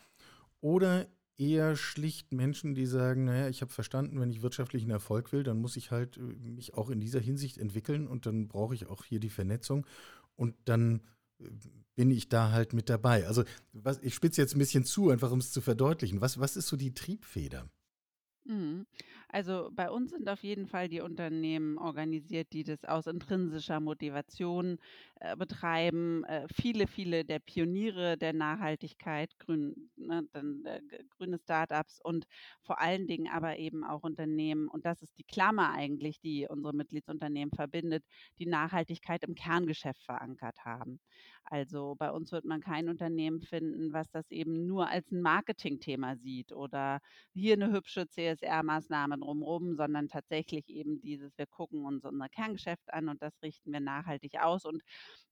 Oder 0.60 1.06
eher 1.36 1.76
schlicht 1.76 2.32
Menschen, 2.32 2.74
die 2.74 2.86
sagen, 2.86 3.24
naja, 3.24 3.48
ich 3.48 3.60
habe 3.60 3.72
verstanden, 3.72 4.20
wenn 4.20 4.30
ich 4.30 4.42
wirtschaftlichen 4.42 4.90
Erfolg 4.90 5.30
will, 5.32 5.44
dann 5.44 5.60
muss 5.60 5.76
ich 5.76 5.92
halt 5.92 6.16
äh, 6.16 6.20
mich 6.20 6.74
auch 6.74 6.90
in 6.90 7.00
dieser 7.00 7.20
Hinsicht 7.20 7.58
entwickeln 7.58 8.08
und 8.08 8.26
dann 8.26 8.48
brauche 8.48 8.74
ich 8.74 8.86
auch 8.86 9.04
hier 9.04 9.20
die 9.20 9.30
Vernetzung 9.30 9.86
und 10.34 10.56
dann 10.64 11.02
äh, 11.38 11.48
bin 11.94 12.10
ich 12.10 12.28
da 12.28 12.50
halt 12.50 12.72
mit 12.72 12.88
dabei. 12.88 13.26
Also 13.26 13.44
was, 13.72 14.00
ich 14.02 14.14
spitze 14.14 14.40
jetzt 14.40 14.56
ein 14.56 14.58
bisschen 14.58 14.84
zu, 14.84 15.10
einfach 15.10 15.30
um 15.30 15.38
es 15.38 15.52
zu 15.52 15.60
verdeutlichen. 15.60 16.20
Was, 16.20 16.40
was 16.40 16.56
ist 16.56 16.68
so 16.68 16.76
die 16.76 16.94
Triebfeder? 16.94 17.68
Mhm. 18.44 18.86
Also 19.28 19.70
bei 19.74 19.90
uns 19.90 20.10
sind 20.10 20.28
auf 20.28 20.42
jeden 20.42 20.66
Fall 20.66 20.88
die 20.88 21.02
Unternehmen 21.02 21.76
organisiert, 21.76 22.52
die 22.52 22.64
das 22.64 22.84
aus 22.84 23.06
intrinsischer 23.06 23.78
Motivation 23.78 24.78
äh, 25.20 25.36
betreiben. 25.36 26.24
Äh, 26.24 26.46
viele, 26.52 26.86
viele 26.86 27.24
der 27.24 27.40
Pioniere 27.40 28.16
der 28.16 28.32
Nachhaltigkeit, 28.32 29.36
grün, 29.38 29.90
ne, 29.96 30.24
dann, 30.32 30.64
äh, 30.64 30.80
grüne 31.10 31.38
Startups 31.38 32.00
und 32.02 32.26
vor 32.62 32.80
allen 32.80 33.06
Dingen 33.06 33.28
aber 33.28 33.58
eben 33.58 33.84
auch 33.84 34.02
Unternehmen, 34.04 34.68
und 34.68 34.86
das 34.86 35.02
ist 35.02 35.18
die 35.18 35.24
Klammer 35.24 35.72
eigentlich, 35.72 36.20
die 36.20 36.46
unsere 36.48 36.74
Mitgliedsunternehmen 36.74 37.52
verbindet, 37.54 38.04
die 38.38 38.46
Nachhaltigkeit 38.46 39.24
im 39.24 39.34
Kerngeschäft 39.34 40.02
verankert 40.04 40.64
haben. 40.64 41.00
Also 41.44 41.94
bei 41.98 42.10
uns 42.10 42.30
wird 42.30 42.44
man 42.44 42.60
kein 42.60 42.88
Unternehmen 42.88 43.40
finden, 43.40 43.92
was 43.92 44.10
das 44.10 44.30
eben 44.30 44.66
nur 44.66 44.88
als 44.88 45.10
ein 45.10 45.22
Marketingthema 45.22 46.16
sieht 46.16 46.52
oder 46.52 47.00
hier 47.32 47.54
eine 47.54 47.72
hübsche 47.72 48.06
CSR-Maßnahme 48.06 49.18
drumherum, 49.18 49.74
sondern 49.74 50.08
tatsächlich 50.08 50.68
eben 50.68 51.00
dieses, 51.00 51.36
wir 51.38 51.46
gucken 51.46 51.86
uns 51.86 52.04
unser 52.04 52.28
Kerngeschäft 52.28 52.92
an 52.92 53.08
und 53.08 53.22
das 53.22 53.32
richten 53.42 53.72
wir 53.72 53.80
nachhaltig 53.80 54.38
aus. 54.40 54.64
Und 54.66 54.82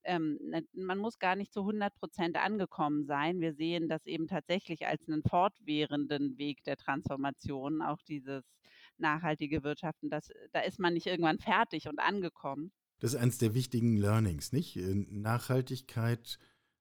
ähm, 0.05 0.39
man 0.73 0.99
muss 0.99 1.19
gar 1.19 1.37
nicht 1.37 1.53
zu 1.53 1.61
100 1.61 1.95
Prozent 1.95 2.37
angekommen 2.37 3.05
sein. 3.07 3.41
Wir 3.41 3.55
sehen 3.55 3.89
das 3.89 4.07
eben 4.07 4.29
tatsächlich 4.29 4.87
als 4.87 5.07
einen 5.09 5.23
fortwährenden 5.23 6.39
Weg 6.39 6.63
der 6.65 6.77
Transformation, 6.77 7.83
auch 7.83 8.01
dieses 8.03 8.45
nachhaltige 8.99 9.63
Wirtschaften. 9.63 10.11
Das, 10.11 10.31
da 10.53 10.61
ist 10.61 10.79
man 10.79 10.95
nicht 10.95 11.07
irgendwann 11.07 11.39
fertig 11.39 11.89
und 11.89 11.99
angekommen. 11.99 12.73
Das 12.99 13.13
ist 13.15 13.21
eines 13.21 13.39
der 13.39 13.55
wichtigen 13.55 13.97
Learnings, 13.97 14.53
nicht? 14.53 14.77
Äh, 14.77 14.95
Nachhaltigkeit 15.11 16.39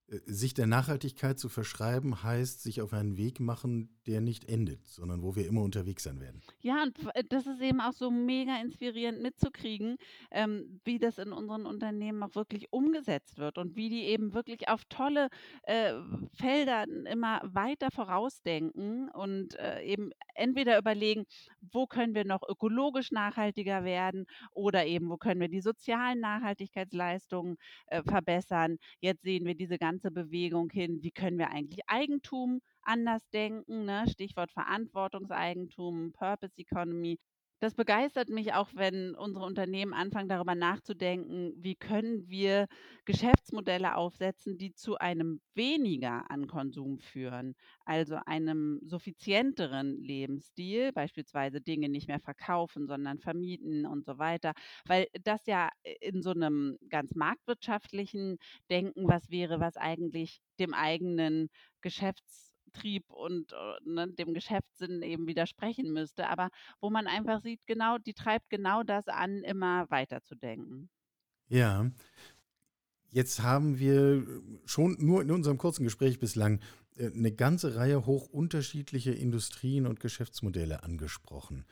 sich 0.08 0.54
der 0.54 0.68
Nachhaltigkeit 0.68 1.40
zu 1.40 1.50
verschreiben, 1.50 2.22
heißt 2.22 2.62
sich 2.62 2.82
auf 2.82 2.94
einen 2.94 3.18
Weg 3.18 3.40
machen, 3.40 3.90
der 4.06 4.22
nicht 4.22 4.46
endet, 4.46 4.86
sondern 4.86 5.24
wo 5.24 5.36
wir 5.36 5.48
immer 5.48 5.64
unterwegs 5.64 6.04
sein 6.04 6.20
werden. 6.20 6.42
Ja, 6.62 6.84
und 6.84 6.98
äh, 7.16 7.24
das 7.28 7.48
ist 7.48 7.60
eben 7.60 7.82
auch 7.82 7.94
so 7.94 8.12
mega 8.12 8.60
inspirierend 8.62 9.22
mitzukriegen, 9.22 9.98
ähm, 10.30 10.80
wie 10.84 11.00
das 11.00 11.18
in 11.18 11.32
unseren 11.32 11.66
Unternehmen 11.66 12.22
auch 12.22 12.36
wirklich 12.36 12.72
umgesetzt 12.72 13.40
wird 13.40 13.58
und 13.58 13.76
wie 13.76 13.90
die 13.90 14.04
eben 14.04 14.36
wirklich 14.36 14.70
auf 14.70 14.86
tolle 14.86 15.30
äh, 15.64 15.94
Felder 16.34 16.86
immer 17.10 17.42
weiter 17.44 17.90
vorausdenken 17.90 19.10
und 19.10 19.58
äh, 19.58 19.82
eben 19.82 20.12
entweder 20.36 20.78
überlegen, 20.78 21.26
wo 21.72 21.88
können 21.88 22.14
wir 22.14 22.26
noch 22.26 22.48
ökologisch 22.48 23.12
nachhaltiger 23.12 23.84
werden 23.84 24.28
oder 24.52 24.86
eben, 24.86 25.10
wo 25.10 25.18
können 25.18 25.42
wir 25.42 25.50
die 25.50 25.62
sozialen 25.62 26.20
Nachhaltigkeitsleistungen 26.20 27.58
äh, 27.88 28.04
verbessern. 28.04 28.78
Jetzt 29.00 29.24
sehen 29.24 29.46
wir 29.46 29.56
diese 29.56 29.80
ganzen 29.80 29.95
ganze 29.96 30.12
Bewegung 30.12 30.70
hin, 30.70 31.02
wie 31.04 31.12
können 31.12 31.38
wir 31.38 31.50
eigentlich 31.52 31.82
Eigentum 31.88 32.62
anders 32.82 33.22
denken, 33.34 33.86
ne? 33.86 34.06
Stichwort 34.10 34.52
Verantwortungseigentum, 34.52 36.12
Purpose 36.14 36.54
Economy. 36.58 37.18
Das 37.62 37.74
begeistert 37.74 38.30
mich 38.30 38.54
auch, 38.54 38.70
wenn 38.76 39.16
unsere 39.16 39.46
Unternehmen 39.46 39.94
anfangen, 39.94 40.28
darüber 40.28 40.56
nachzudenken, 40.56 41.54
wie 41.58 41.76
können 41.76 42.28
wir 42.28 42.68
Geschäftsmodelle 43.06 43.96
aufsetzen, 43.96 44.58
die 44.58 44.74
zu 44.74 44.98
einem 44.98 45.40
weniger 45.54 46.30
an 46.30 46.48
Konsum 46.48 47.00
führen, 47.00 47.56
also 47.86 48.18
einem 48.26 48.82
suffizienteren 48.84 50.02
Lebensstil, 50.04 50.92
beispielsweise 50.92 51.62
Dinge 51.62 51.88
nicht 51.90 52.08
mehr 52.10 52.20
verkaufen, 52.20 52.88
sondern 52.88 53.20
vermieten 53.20 53.86
und 53.86 54.06
so 54.06 54.18
weiter, 54.20 54.52
weil 54.86 55.08
das 55.24 55.46
ja 55.48 55.70
in 56.02 56.22
so 56.22 56.32
einem 56.32 56.78
ganz 56.90 57.16
marktwirtschaftlichen 57.16 58.38
Denken 58.70 59.08
was 59.08 59.30
wäre, 59.30 59.60
was 59.62 59.78
eigentlich 59.78 60.40
dem 60.60 60.74
eigenen 60.74 61.48
Geschäfts 61.82 62.45
Betrieb 62.76 63.10
und 63.10 63.54
äh, 63.54 63.90
ne, 63.90 64.08
dem 64.08 64.34
Geschäftssinn 64.34 65.02
eben 65.02 65.28
widersprechen 65.28 65.92
müsste, 65.92 66.28
aber 66.28 66.50
wo 66.82 66.90
man 66.90 67.08
einfach 67.08 67.42
sieht, 67.42 67.66
genau, 67.66 67.98
die 67.98 68.14
treibt 68.14 68.50
genau 68.50 68.84
das 68.84 69.08
an, 69.08 69.44
immer 69.44 69.90
weiterzudenken. 69.90 70.90
Ja. 71.48 71.90
Jetzt 73.10 73.42
haben 73.42 73.80
wir 73.80 74.26
schon 74.66 74.98
nur 75.00 75.22
in 75.22 75.32
unserem 75.32 75.58
kurzen 75.58 75.84
Gespräch 75.84 76.20
bislang 76.20 76.60
äh, 76.98 77.12
eine 77.12 77.32
ganze 77.32 77.76
Reihe 77.76 78.06
hoch 78.06 78.28
unterschiedlicher 78.28 79.16
Industrien 79.16 79.88
und 79.88 80.00
Geschäftsmodelle 80.00 80.84
angesprochen. 80.84 81.66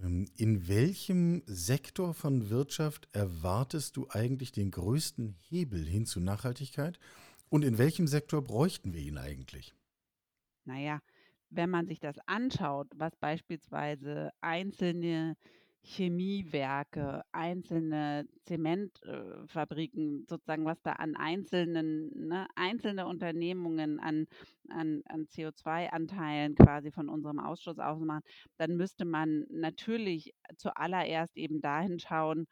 Ähm, 0.00 0.26
in 0.36 0.66
welchem 0.68 1.42
Sektor 1.46 2.12
von 2.12 2.50
Wirtschaft 2.50 3.08
erwartest 3.12 3.96
du 3.96 4.08
eigentlich 4.10 4.52
den 4.52 4.70
größten 4.70 5.36
Hebel 5.48 5.84
hin 5.84 6.06
zu 6.06 6.20
Nachhaltigkeit? 6.20 6.98
Und 7.50 7.64
in 7.64 7.78
welchem 7.78 8.06
Sektor 8.06 8.42
bräuchten 8.42 8.92
wir 8.92 9.00
ihn 9.00 9.18
eigentlich? 9.18 9.74
Naja, 10.64 11.00
wenn 11.50 11.70
man 11.70 11.86
sich 11.86 12.00
das 12.00 12.16
anschaut, 12.26 12.88
was 12.94 13.16
beispielsweise 13.16 14.30
einzelne 14.40 15.36
Chemiewerke, 15.82 17.22
einzelne 17.32 18.26
Zementfabriken, 18.44 20.26
sozusagen, 20.28 20.66
was 20.66 20.80
da 20.82 20.92
an 20.92 21.16
einzelnen, 21.16 22.10
ne, 22.28 22.46
einzelne 22.54 23.06
Unternehmungen 23.06 23.98
an, 23.98 24.26
an, 24.68 25.02
an 25.06 25.26
CO2-Anteilen 25.26 26.54
quasi 26.54 26.92
von 26.92 27.08
unserem 27.08 27.38
Ausschuss 27.40 27.78
ausmachen, 27.78 28.22
dann 28.58 28.76
müsste 28.76 29.06
man 29.06 29.46
natürlich 29.50 30.34
zuallererst 30.56 31.36
eben 31.38 31.62
dahin 31.62 31.98
schauen, 31.98 32.46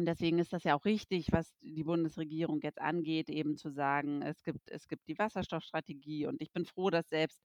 und 0.00 0.06
deswegen 0.06 0.38
ist 0.38 0.54
das 0.54 0.64
ja 0.64 0.74
auch 0.74 0.86
richtig, 0.86 1.30
was 1.30 1.52
die 1.60 1.84
Bundesregierung 1.84 2.62
jetzt 2.62 2.80
angeht, 2.80 3.28
eben 3.28 3.58
zu 3.58 3.68
sagen, 3.68 4.22
es 4.22 4.42
gibt, 4.42 4.70
es 4.70 4.88
gibt 4.88 5.06
die 5.08 5.18
Wasserstoffstrategie. 5.18 6.24
Und 6.24 6.40
ich 6.40 6.50
bin 6.52 6.64
froh, 6.64 6.88
dass 6.88 7.10
selbst 7.10 7.38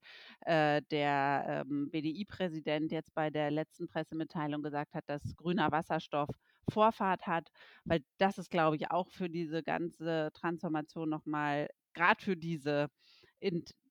äh, 0.46 0.82
der 0.90 1.66
ähm, 1.70 1.90
BDI-Präsident 1.92 2.94
jetzt 2.94 3.14
bei 3.14 3.30
der 3.30 3.52
letzten 3.52 3.90
Pressemitteilung 3.90 4.64
gesagt 4.64 4.94
hat, 4.94 5.04
dass 5.08 5.36
grüner 5.36 5.70
Wasserstoff 5.74 6.30
Vorfahrt 6.72 7.28
hat, 7.28 7.50
weil 7.84 8.00
das 8.20 8.38
ist, 8.38 8.52
glaube 8.52 8.78
ich, 8.78 8.90
auch 8.90 9.10
für 9.10 9.30
diese 9.30 9.62
ganze 9.62 10.30
Transformation 10.34 11.10
nochmal, 11.10 11.68
gerade 11.94 12.24
für 12.24 12.38
diese 12.38 12.88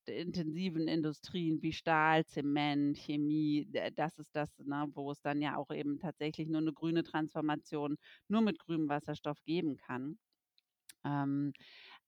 intensiven 0.08 0.88
Industrien 0.88 1.62
wie 1.62 1.72
Stahl, 1.72 2.24
Zement, 2.26 2.96
Chemie, 2.98 3.68
das 3.94 4.18
ist 4.18 4.34
das, 4.36 4.58
ne, 4.58 4.86
wo 4.94 5.10
es 5.10 5.20
dann 5.22 5.40
ja 5.42 5.56
auch 5.56 5.70
eben 5.70 5.98
tatsächlich 5.98 6.48
nur 6.48 6.60
eine 6.60 6.72
grüne 6.72 7.02
Transformation 7.04 7.96
nur 8.28 8.40
mit 8.42 8.58
grünem 8.58 8.88
Wasserstoff 8.88 9.42
geben 9.44 9.76
kann. 9.76 10.18
Ähm, 11.04 11.52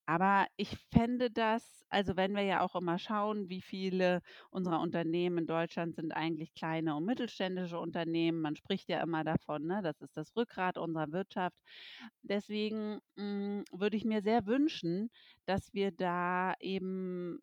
Aber 0.06 0.46
ich 0.56 0.76
fände 0.92 1.30
das 1.30 1.84
also, 1.90 2.16
wenn 2.16 2.34
wir 2.36 2.42
ja 2.42 2.62
auch 2.62 2.76
immer 2.76 2.98
schauen, 2.98 3.48
wie 3.50 3.62
viele 3.62 4.22
unserer 4.50 4.80
Unternehmen 4.80 5.38
in 5.38 5.46
Deutschland 5.46 5.94
sind 5.96 6.12
eigentlich 6.12 6.54
kleine 6.54 6.96
und 6.96 7.04
mittelständische 7.06 7.78
Unternehmen. 7.80 8.40
Man 8.42 8.56
spricht 8.56 8.88
ja 8.90 9.02
immer 9.02 9.24
davon, 9.24 9.66
ne, 9.66 9.82
das 9.82 10.00
ist 10.02 10.16
das 10.16 10.36
Rückgrat 10.36 10.78
unserer 10.78 11.12
Wirtschaft. 11.12 11.58
Deswegen, 12.22 13.00
hm, 13.18 13.64
würde 13.72 13.96
ich 13.96 14.04
mir 14.04 14.22
sehr 14.22 14.46
wünschen, 14.46 15.10
dass 15.46 15.74
wir 15.74 15.92
da 15.92 16.54
eben 16.60 17.40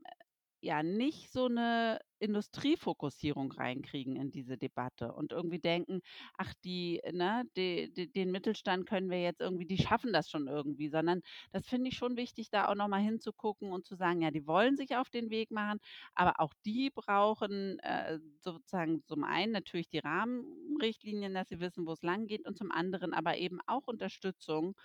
ja 0.63 0.82
nicht 0.84 1.32
so 1.32 1.46
eine 1.46 2.00
Industriefokussierung 2.24 3.51
reinkriegen 3.51 4.15
in 4.15 4.32
diese 4.32 4.58
Debatte 4.58 5.13
und 5.13 5.32
irgendwie 5.32 5.60
denken: 5.60 6.01
„Ach, 6.38 6.53
die 6.63 7.01
ne, 7.12 7.44
de 7.58 7.89
de 7.89 8.08
den 8.08 8.32
Mittelstand 8.32 8.88
können 8.88 9.10
wir 9.10 9.22
jetzt 9.22 9.42
irgendwie 9.42 9.65
die 9.65 9.77
schaffen 9.77 10.13
das 10.13 10.30
schon 10.30 10.48
irgendwie“, 10.48 10.89
sondern 10.89 11.22
das 11.51 11.68
finde 11.68 11.89
ich 11.89 11.98
schon 11.98 12.18
wichtig, 12.18 12.50
da 12.50 12.68
auch 12.68 12.75
noch 12.75 12.88
mal 12.88 13.01
hinzugucken 13.01 13.72
und 13.72 13.86
zu 13.86 13.96
sagen: 13.96 14.22
„Ja, 14.22 14.32
die 14.32 14.48
wollen 14.48 14.77
sich 14.77 14.96
auf 14.96 15.10
den 15.10 15.30
Weg 15.30 15.51
machen, 15.51 15.80
aber 16.13 16.39
auch 16.39 16.53
die 16.65 16.89
brauchen, 16.89 17.80
äh, 17.80 18.20
sozusagen 18.39 19.03
zum 19.06 19.24
einen 19.24 19.51
natürlich 19.51 19.89
die 19.89 20.00
Rahmenrichtlinien, 20.00 21.34
dass 21.34 21.50
sie 21.50 21.60
wissen, 21.60 21.86
wo 21.86 21.92
es 21.94 22.01
lang 22.03 22.27
geht 22.27 22.46
und 22.48 22.58
zum 22.58 22.72
anderen 22.72 23.13
aber 23.13 23.38
eben 23.38 23.60
auch 23.68 23.88
Unterstützung, 23.88 24.75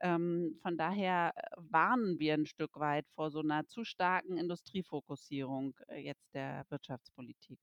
ähm, 0.00 0.58
von 0.62 0.76
daher 0.76 1.32
äh, 1.36 1.42
warnen 1.56 2.18
wir 2.18 2.34
ein 2.34 2.46
Stück 2.46 2.78
weit 2.78 3.06
vor 3.14 3.30
so 3.30 3.40
einer 3.40 3.66
zu 3.66 3.84
starken 3.84 4.36
Industriefokussierung, 4.36 5.74
äh, 5.88 6.00
jetzt 6.00 6.34
der 6.34 6.64
Wirtschaftspolitik. 6.88 7.58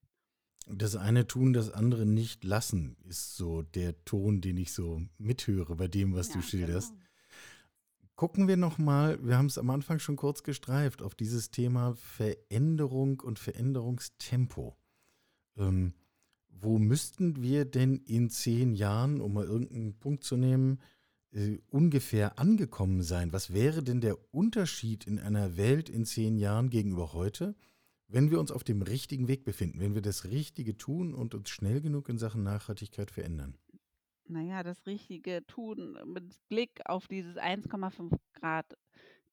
Das 0.67 0.95
eine 0.95 1.27
tun, 1.27 1.53
das 1.53 1.71
andere 1.71 2.05
nicht 2.05 2.43
lassen, 2.43 2.97
ist 3.07 3.35
so 3.35 3.61
der 3.61 4.03
Ton, 4.03 4.41
den 4.41 4.57
ich 4.57 4.71
so 4.73 5.01
mithöre 5.17 5.75
bei 5.75 5.87
dem, 5.87 6.15
was 6.15 6.29
du 6.29 6.39
Ja, 6.39 6.43
schilderst. 6.43 6.91
genau. 6.91 7.01
Gucken 8.15 8.47
wir 8.47 8.57
noch 8.57 8.77
mal, 8.77 9.23
wir 9.23 9.37
haben 9.37 9.47
es 9.47 9.57
am 9.57 9.69
Anfang 9.69 9.99
schon 9.99 10.15
kurz 10.15 10.41
gestreift, 10.41 11.01
auf 11.01 11.15
dieses 11.15 11.51
Thema 11.51 11.95
Veränderung 11.95 13.19
und 13.19 13.39
Veränderungstempo. 13.39 14.77
Ähm, 15.57 15.93
wo 16.47 16.79
müssten 16.79 17.41
wir 17.43 17.65
denn 17.65 17.97
in 17.97 18.29
10 18.29 18.73
Jahren, 18.73 19.19
um 19.21 19.33
mal 19.33 19.45
irgendeinen 19.45 19.99
Punkt 19.99 20.23
zu 20.23 20.37
nehmen, 20.37 20.79
äh, 21.31 21.57
ungefähr 21.67 22.39
angekommen 22.39 23.03
sein? 23.03 23.33
Was 23.33 23.53
wäre 23.53 23.83
denn 23.83 23.99
der 23.99 24.17
Unterschied 24.33 25.05
in 25.05 25.19
einer 25.19 25.57
Welt 25.57 25.89
in 25.89 26.05
10 26.05 26.37
Jahren 26.37 26.69
gegenüber 26.69 27.11
heute, 27.13 27.53
wenn 28.07 28.31
wir 28.31 28.39
uns 28.39 28.51
auf 28.51 28.63
dem 28.63 28.81
richtigen 28.81 29.27
Weg 29.27 29.43
befinden, 29.43 29.79
wenn 29.79 29.95
wir 29.95 30.01
das 30.01 30.25
Richtige 30.25 30.77
tun 30.77 31.13
und 31.13 31.33
uns 31.33 31.49
schnell 31.49 31.81
genug 31.81 32.09
in 32.09 32.17
Sachen 32.17 32.43
Nachhaltigkeit 32.43 33.11
verändern? 33.11 33.57
Na 34.27 34.41
ja, 34.41 34.63
das 34.63 34.85
Richtige 34.87 35.45
tun 35.45 35.97
mit 36.05 36.35
Blick 36.49 36.81
auf 36.85 37.07
dieses 37.07 37.37
1,5 37.37 38.17
Grad 38.33 38.75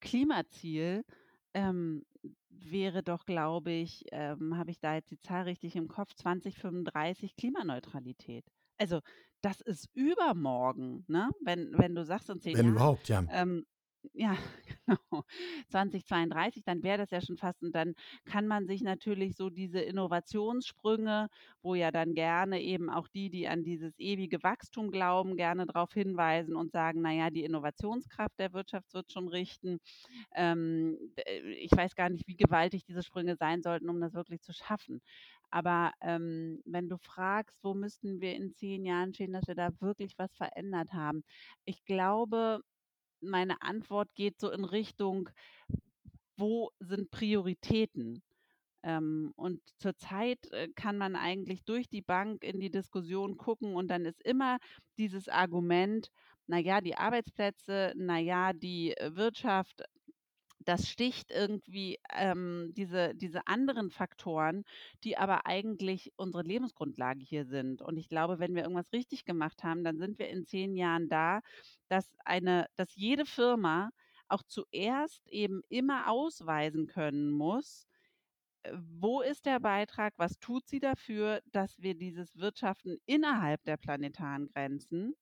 Klimaziel, 0.01 1.03
ähm, 1.53 2.03
wäre 2.49 3.03
doch, 3.03 3.25
glaube 3.25 3.71
ich 3.71 4.05
ähm, 4.11 4.57
habe 4.57 4.71
ich 4.71 4.79
da 4.79 4.95
jetzt 4.95 5.11
die 5.11 5.19
Zahl 5.19 5.43
richtig 5.43 5.75
im 5.75 5.87
Kopf, 5.87 6.13
2035 6.15 7.35
Klimaneutralität. 7.35 8.45
Also, 8.77 8.99
das 9.41 9.61
ist 9.61 9.89
übermorgen, 9.93 11.03
ne? 11.07 11.29
Wenn 11.43 11.77
wenn 11.77 11.95
du 11.95 12.05
sagst 12.05 12.29
in 12.29 12.39
10 12.39 12.53
Wenn 12.57 12.65
Jahren, 12.65 12.75
überhaupt, 12.75 13.07
ja. 13.09 13.23
ähm, 13.29 13.65
ja, 14.13 14.35
genau, 14.85 15.23
2032, 15.69 16.63
dann 16.65 16.83
wäre 16.83 16.97
das 16.97 17.11
ja 17.11 17.21
schon 17.21 17.37
fast 17.37 17.61
und 17.63 17.73
dann 17.73 17.93
kann 18.25 18.47
man 18.47 18.67
sich 18.67 18.81
natürlich 18.81 19.35
so 19.35 19.49
diese 19.49 19.79
Innovationssprünge, 19.79 21.29
wo 21.61 21.75
ja 21.75 21.91
dann 21.91 22.13
gerne 22.13 22.61
eben 22.61 22.89
auch 22.89 23.07
die, 23.07 23.29
die 23.29 23.47
an 23.47 23.63
dieses 23.63 23.97
ewige 23.99 24.43
Wachstum 24.43 24.91
glauben, 24.91 25.37
gerne 25.37 25.65
darauf 25.65 25.93
hinweisen 25.93 26.55
und 26.55 26.71
sagen: 26.71 27.01
„Na 27.01 27.11
ja, 27.13 27.29
die 27.29 27.43
Innovationskraft 27.43 28.37
der 28.39 28.53
Wirtschaft 28.53 28.93
wird 28.93 29.11
schon 29.11 29.27
richten.“ 29.29 29.79
Ähm, 30.35 30.97
äh, 31.25 31.39
ich 31.53 31.71
weiß 31.71 31.95
gar 31.95 32.09
nicht, 32.09 32.27
wie 32.27 32.35
gewaltig 32.35 32.83
diese 32.85 33.03
Sprünge 33.03 33.35
sein 33.35 33.61
sollten, 33.61 33.89
um 33.89 33.99
das 34.01 34.13
wirklich 34.13 34.41
zu 34.41 34.53
schaffen. 34.53 35.01
Aber, 35.49 35.91
ähm, 36.01 36.61
wenn 36.65 36.89
du 36.89 36.97
fragst, 36.97 37.57
wo 37.63 37.73
müssten 37.73 38.21
wir 38.21 38.35
in 38.35 38.53
10 38.55 38.85
Jahren 38.85 39.13
stehen, 39.13 39.33
dass 39.33 39.47
wir 39.47 39.55
da 39.55 39.69
wirklich 39.81 40.17
was 40.17 40.35
verändert 40.35 40.93
haben? 40.93 41.23
Ich 41.65 41.85
glaube, 41.85 42.61
meine 43.23 43.61
Antwort 43.61 44.13
geht 44.15 44.39
so 44.39 44.51
in 44.51 44.65
Richtung: 44.65 45.29
Wo 46.37 46.71
sind 46.79 47.11
Prioritäten? 47.11 48.23
Ähm, 48.83 49.33
und 49.37 49.61
zurzeit, 49.79 50.51
äh, 50.51 50.69
kann 50.75 50.97
man 50.97 51.15
eigentlich 51.15 51.63
durch 51.65 51.89
die 51.89 52.01
Bank 52.01 52.43
in 52.43 52.59
die 52.59 52.71
Diskussion 52.71 53.37
gucken 53.37 53.75
und 53.75 53.89
dann 53.89 54.05
ist 54.05 54.21
immer 54.23 54.57
dieses 54.97 55.29
Argument: 55.29 56.09
„Na 56.47 56.59
ja, 56.59 56.81
die 56.81 56.95
Arbeitsplätze, 56.97 57.93
na 57.97 58.19
ja, 58.19 58.53
die, 58.53 58.95
äh, 58.97 59.15
Wirtschaft“ 59.15 59.83
das 60.65 60.87
sticht 60.89 61.31
irgendwie, 61.31 61.99
ähm, 62.13 62.71
diese 62.75 63.13
diese 63.15 63.47
anderen 63.47 63.89
Faktoren, 63.91 64.63
die 65.03 65.17
aber 65.17 65.45
eigentlich 65.47 66.11
unsere 66.17 66.43
Lebensgrundlage 66.43 67.23
hier 67.23 67.45
sind. 67.45 67.81
Und 67.81 67.97
ich 67.97 68.09
glaube, 68.09 68.39
wenn 68.39 68.55
wir 68.55 68.63
irgendwas 68.63 68.93
richtig 68.93 69.25
gemacht 69.25 69.63
haben, 69.63 69.83
dann 69.83 69.97
sind 69.99 70.19
wir 70.19 70.29
in 70.29 70.45
10 70.45 70.75
Jahren 70.75 71.09
da, 71.09 71.41
dass 71.89 72.15
eine 72.25 72.67
dass 72.75 72.95
jede 72.95 73.25
Firma 73.25 73.91
auch 74.27 74.43
zuerst 74.43 75.27
eben 75.29 75.61
immer 75.69 76.09
ausweisen 76.09 76.87
können 76.87 77.29
muss, 77.31 77.87
äh, 78.63 78.73
wo 78.77 79.21
ist 79.21 79.45
der 79.45 79.59
Beitrag, 79.59 80.13
was 80.17 80.39
tut 80.39 80.67
sie 80.67 80.79
dafür, 80.79 81.41
dass 81.51 81.81
wir 81.81 81.95
dieses 81.95 82.37
Wirtschaften 82.37 82.97
innerhalb 83.05 83.63
der 83.65 83.77
planetaren 83.77 84.47
Grenzen 84.47 85.15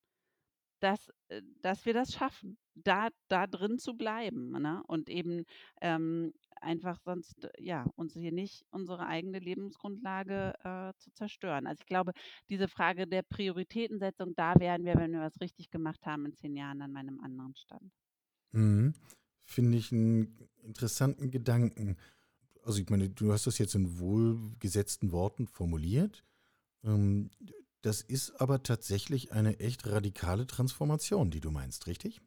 dass 0.81 1.09
äh, 1.29 1.41
dass 1.61 1.85
wir 1.85 1.93
das 1.93 2.13
schaffen, 2.13 2.57
da 2.75 3.09
da 3.27 3.47
drin 3.47 3.79
zu 3.79 3.95
bleiben, 3.95 4.51
ne? 4.51 4.83
Und 4.87 5.09
eben, 5.09 5.45
ähm, 5.81 6.33
einfach 6.61 6.99
sonst, 6.99 7.47
ja, 7.57 7.85
uns 7.95 8.13
hier 8.13 8.31
nicht 8.31 8.65
unsere 8.71 9.07
eigene 9.07 9.39
Lebensgrundlage, 9.39 10.53
äh, 10.63 10.93
zu 10.99 11.11
zerstören. 11.13 11.67
Also, 11.67 11.81
ich 11.81 11.87
glaube, 11.87 12.13
diese 12.49 12.67
Frage 12.67 13.07
der 13.07 13.23
Prioritätensetzung, 13.23 14.33
da 14.35 14.55
wären 14.59 14.85
wir, 14.85 14.95
wenn 14.95 15.11
wir 15.11 15.21
was 15.21 15.41
richtig 15.41 15.71
gemacht 15.71 16.05
haben, 16.05 16.25
in 16.25 16.35
10 16.35 16.55
Jahren 16.55 16.81
an 16.81 16.95
einem 16.95 17.19
anderen 17.19 17.55
Stand. 17.55 17.91
Mhm. 18.51 18.93
Finde 19.43 19.77
ich 19.77 19.91
einen 19.91 20.37
interessanten 20.63 21.31
Gedanken. 21.31 21.97
Also, 22.63 22.79
ich 22.79 22.89
meine, 22.89 23.09
du 23.09 23.31
hast 23.31 23.47
das 23.47 23.57
jetzt 23.57 23.75
in 23.75 23.99
wohlgesetzten 23.99 25.11
Worten 25.11 25.47
formuliert. 25.47 26.23
Ähm, 26.83 27.29
das 27.81 28.01
ist 28.01 28.39
aber 28.39 28.63
tatsächlich 28.63 29.31
eine 29.31 29.59
echt 29.59 29.87
radikale 29.87 30.47
Transformation, 30.47 31.31
die 31.31 31.39
du 31.39 31.51
meinst, 31.51 31.87
richtig? 31.87 32.21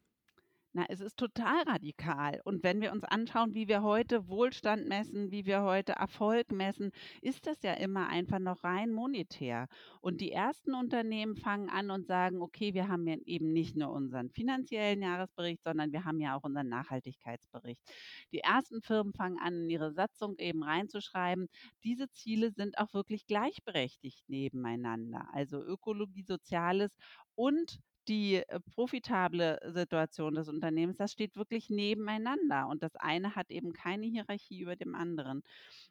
Na, 0.77 0.87
es 0.89 0.99
ist 1.01 1.17
total 1.17 1.63
radikal. 1.69 2.41
Und 2.45 2.65
wenn 2.65 2.81
wir 2.81 2.91
uns 2.91 3.05
anschauen, 3.05 3.55
wie 3.55 3.69
wir 3.69 3.85
heute 3.85 4.27
Wohlstand 4.29 4.89
messen, 4.89 5.31
wie 5.31 5.47
wir 5.47 5.63
heute 5.63 5.93
Erfolg 5.93 6.51
messen, 6.51 6.91
ist 7.23 7.47
das 7.47 7.63
ja 7.63 7.75
immer 7.75 8.09
einfach 8.09 8.41
noch 8.41 8.65
rein 8.65 8.91
monetär. 8.93 9.69
Und 10.01 10.21
die 10.21 10.33
ersten 10.33 10.75
Unternehmen 10.75 11.37
fangen 11.37 11.69
an 11.71 11.93
und 11.93 12.09
sagen, 12.09 12.43
okay, 12.43 12.75
wir 12.75 12.89
haben 12.89 13.07
ja 13.07 13.15
eben 13.25 13.53
nicht 13.53 13.77
nur 13.77 13.91
unseren 13.93 14.31
finanziellen 14.31 15.01
Jahresbericht, 15.01 15.63
sondern 15.63 15.93
wir 15.93 16.05
haben 16.05 16.19
ja 16.19 16.37
auch 16.37 16.43
unseren 16.43 16.69
Nachhaltigkeitsbericht. 16.71 17.81
Die 18.33 18.41
ersten 18.41 18.83
Firmen 18.83 19.13
fangen 19.13 19.39
an, 19.39 19.55
in 19.55 19.71
ihre 19.71 19.93
Satzung 19.93 20.37
eben 20.39 20.65
reinzuschreiben, 20.65 21.47
diese 21.85 22.11
Ziele 22.11 22.51
sind 22.51 22.79
auch 22.79 22.93
wirklich 22.95 23.29
gleichberechtigt 23.29 24.29
nebeneinander. 24.29 25.29
Also 25.33 25.63
Ökologie, 25.63 26.25
Soziales 26.25 26.97
und 27.37 27.79
die, 28.09 28.37
äh, 28.37 28.61
profitable 28.61 29.59
Situation 29.73 30.35
des 30.35 30.49
Unternehmens, 30.49 30.97
das 30.99 31.13
steht 31.13 31.37
wirklich 31.37 31.71
nebeneinander 31.71 32.69
und 32.69 32.83
das 32.83 32.97
eine 32.97 33.35
hat 33.37 33.51
eben 33.51 33.73
keine 33.73 34.07
Hierarchie 34.07 34.61
über 34.61 34.77
dem 34.77 34.95
anderen. 34.95 35.43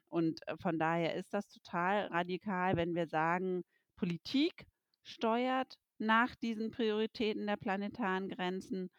Und, 0.08 0.46
äh, 0.48 0.56
von 0.58 0.78
daher 0.78 1.14
ist 1.14 1.34
das 1.34 1.48
total 1.48 2.06
radikal, 2.08 2.76
wenn 2.76 2.94
wir 2.94 3.06
sagen, 3.08 3.62
Politik 3.96 4.66
steuert 5.02 5.74
nach 5.98 6.34
diesen 6.36 6.70
Prioritäten 6.70 7.46
der 7.46 7.56
planetaren 7.56 8.28
Grenzen, 8.28 8.90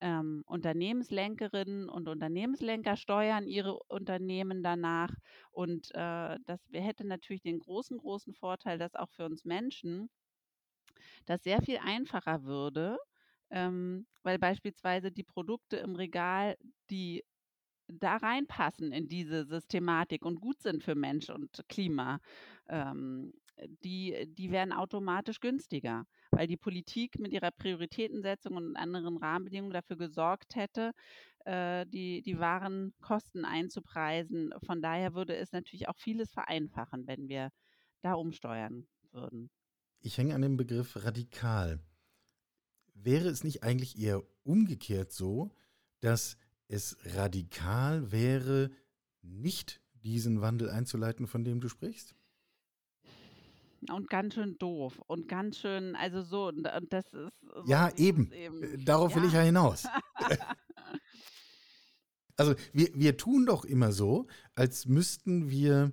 ähm, 0.00 0.42
Unternehmenslenkerinnen 0.46 1.88
und 1.88 2.08
Unternehmenslenker 2.08 2.96
steuern 2.96 3.46
ihre 3.46 3.78
Unternehmen 3.88 4.62
danach 4.62 5.10
und, 5.50 5.90
äh, 5.94 6.38
das 6.46 6.60
hätte 6.72 7.06
natürlich 7.06 7.42
den 7.42 7.58
großen, 7.58 7.98
großen 7.98 8.34
Vorteil, 8.34 8.78
dass 8.78 8.94
auch 8.94 9.10
für 9.10 9.26
uns 9.26 9.44
Menschen 9.44 10.08
das 11.26 11.42
sehr 11.42 11.62
viel 11.62 11.78
einfacher 11.78 12.44
würde, 12.44 12.98
ähm, 13.50 14.06
weil 14.22 14.38
beispielsweise 14.38 15.10
die 15.12 15.24
Produkte 15.24 15.76
im 15.78 15.96
Regal, 15.96 16.56
die 16.90 17.24
da 17.88 18.16
reinpassen 18.16 18.92
in 18.92 19.08
diese 19.08 19.44
Systematik 19.44 20.24
und 20.24 20.40
gut 20.40 20.62
sind 20.62 20.82
für 20.84 20.94
Mensch 20.94 21.28
und 21.30 21.62
Klima, 21.68 22.20
ähm, 22.68 23.32
die 23.84 24.26
die 24.28 24.50
werden 24.52 24.72
automatisch 24.72 25.40
günstiger, 25.40 26.06
weil 26.30 26.46
die 26.46 26.56
Politik 26.56 27.18
mit 27.18 27.32
ihrer 27.32 27.50
Prioritätensetzung 27.50 28.56
und 28.56 28.76
anderen 28.76 29.16
Rahmenbedingungen 29.18 29.72
dafür 29.74 29.96
gesorgt 29.96 30.54
hätte, 30.56 30.92
äh, 31.44 31.84
die 31.86 32.22
die 32.22 32.38
wahren 32.38 32.94
Kosten 33.02 33.44
einzupreisen. 33.44 34.54
Von 34.64 34.80
daher 34.82 35.14
würde 35.14 35.36
es 35.36 35.52
natürlich 35.52 35.88
auch 35.88 35.96
vieles 35.98 36.32
vereinfachen, 36.32 37.06
wenn 37.06 37.28
wir 37.28 37.50
da 38.02 38.14
umsteuern 38.14 38.88
würden. 39.12 39.50
Ich 40.00 40.16
hänge 40.18 40.34
an 40.34 40.42
dem 40.42 40.56
Begriff 40.56 41.04
radikal. 41.04 41.78
Wäre 42.94 43.28
es 43.28 43.44
nicht 43.44 43.62
eigentlich 43.62 43.98
eher 43.98 44.22
umgekehrt 44.44 45.12
so, 45.12 45.50
dass 46.00 46.36
es 46.68 46.96
radikal 47.04 48.10
wäre, 48.12 48.70
nicht 49.22 49.80
diesen 50.02 50.40
Wandel 50.40 50.70
einzuleiten, 50.70 51.26
von 51.26 51.44
dem 51.44 51.60
du 51.60 51.68
sprichst? 51.68 52.14
Und 53.88 54.10
ganz 54.10 54.34
schön 54.34 54.58
doof 54.58 55.00
und 55.06 55.26
ganz 55.26 55.58
schön, 55.58 55.96
also 55.96 56.22
so, 56.22 56.48
und 56.48 56.62
das 56.90 57.06
ist. 57.14 57.32
So 57.40 57.64
ja, 57.66 57.90
eben. 57.96 58.30
eben. 58.32 58.62
Äh, 58.62 58.84
darauf 58.84 59.14
ja. 59.14 59.16
will 59.16 59.28
ich 59.28 59.32
ja 59.32 59.40
hinaus. 59.40 59.86
also 62.36 62.54
wir, 62.72 62.90
wir 62.94 63.16
tun 63.16 63.46
doch 63.46 63.64
immer 63.64 63.92
so, 63.92 64.26
als 64.54 64.86
müssten 64.86 65.48
wir, 65.48 65.92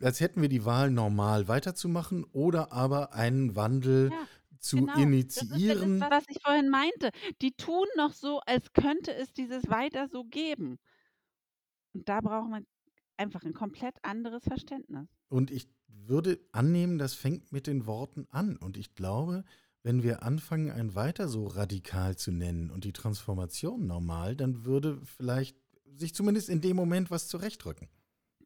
als 0.00 0.20
hätten 0.20 0.42
wir 0.42 0.48
die 0.48 0.64
Wahl 0.64 0.90
normal 0.90 1.48
weiterzumachen 1.48 2.24
oder 2.32 2.72
aber 2.72 3.14
einen 3.14 3.56
Wandel 3.56 4.10
ja 4.10 4.26
zu 4.66 4.76
genau. 4.78 4.98
initiieren. 4.98 6.00
Das 6.00 6.08
ist 6.08 6.12
das, 6.12 6.28
was 6.28 6.36
ich 6.36 6.42
vorhin 6.42 6.68
meinte. 6.68 7.10
Die 7.40 7.52
tun 7.52 7.86
noch 7.96 8.12
so, 8.12 8.40
als 8.46 8.72
könnte 8.72 9.14
es 9.14 9.32
dieses 9.32 9.68
weiter 9.68 10.08
so 10.08 10.24
geben. 10.24 10.78
Und 11.94 12.08
da 12.08 12.20
braucht 12.20 12.50
man 12.50 12.66
einfach 13.16 13.42
ein 13.44 13.54
komplett 13.54 13.96
anderes 14.02 14.44
Verständnis. 14.44 15.08
Und 15.28 15.50
ich 15.50 15.68
würde 15.88 16.38
annehmen, 16.52 16.98
das 16.98 17.14
fängt 17.14 17.52
mit 17.52 17.66
den 17.66 17.86
Worten 17.86 18.26
an. 18.30 18.56
Und 18.56 18.76
ich 18.76 18.94
glaube, 18.94 19.44
wenn 19.82 20.02
wir 20.02 20.22
anfangen, 20.22 20.70
ein 20.70 20.94
weiter 20.94 21.28
so 21.28 21.46
radikal 21.46 22.16
zu 22.16 22.32
nennen 22.32 22.70
und 22.70 22.84
die 22.84 22.92
Transformation 22.92 23.86
normal, 23.86 24.36
dann 24.36 24.64
würde 24.64 25.00
vielleicht 25.16 25.56
sich 25.96 26.14
zumindest 26.14 26.48
in 26.48 26.60
dem 26.60 26.76
Moment 26.76 27.10
was 27.10 27.28
zurechtrücken. 27.28 27.88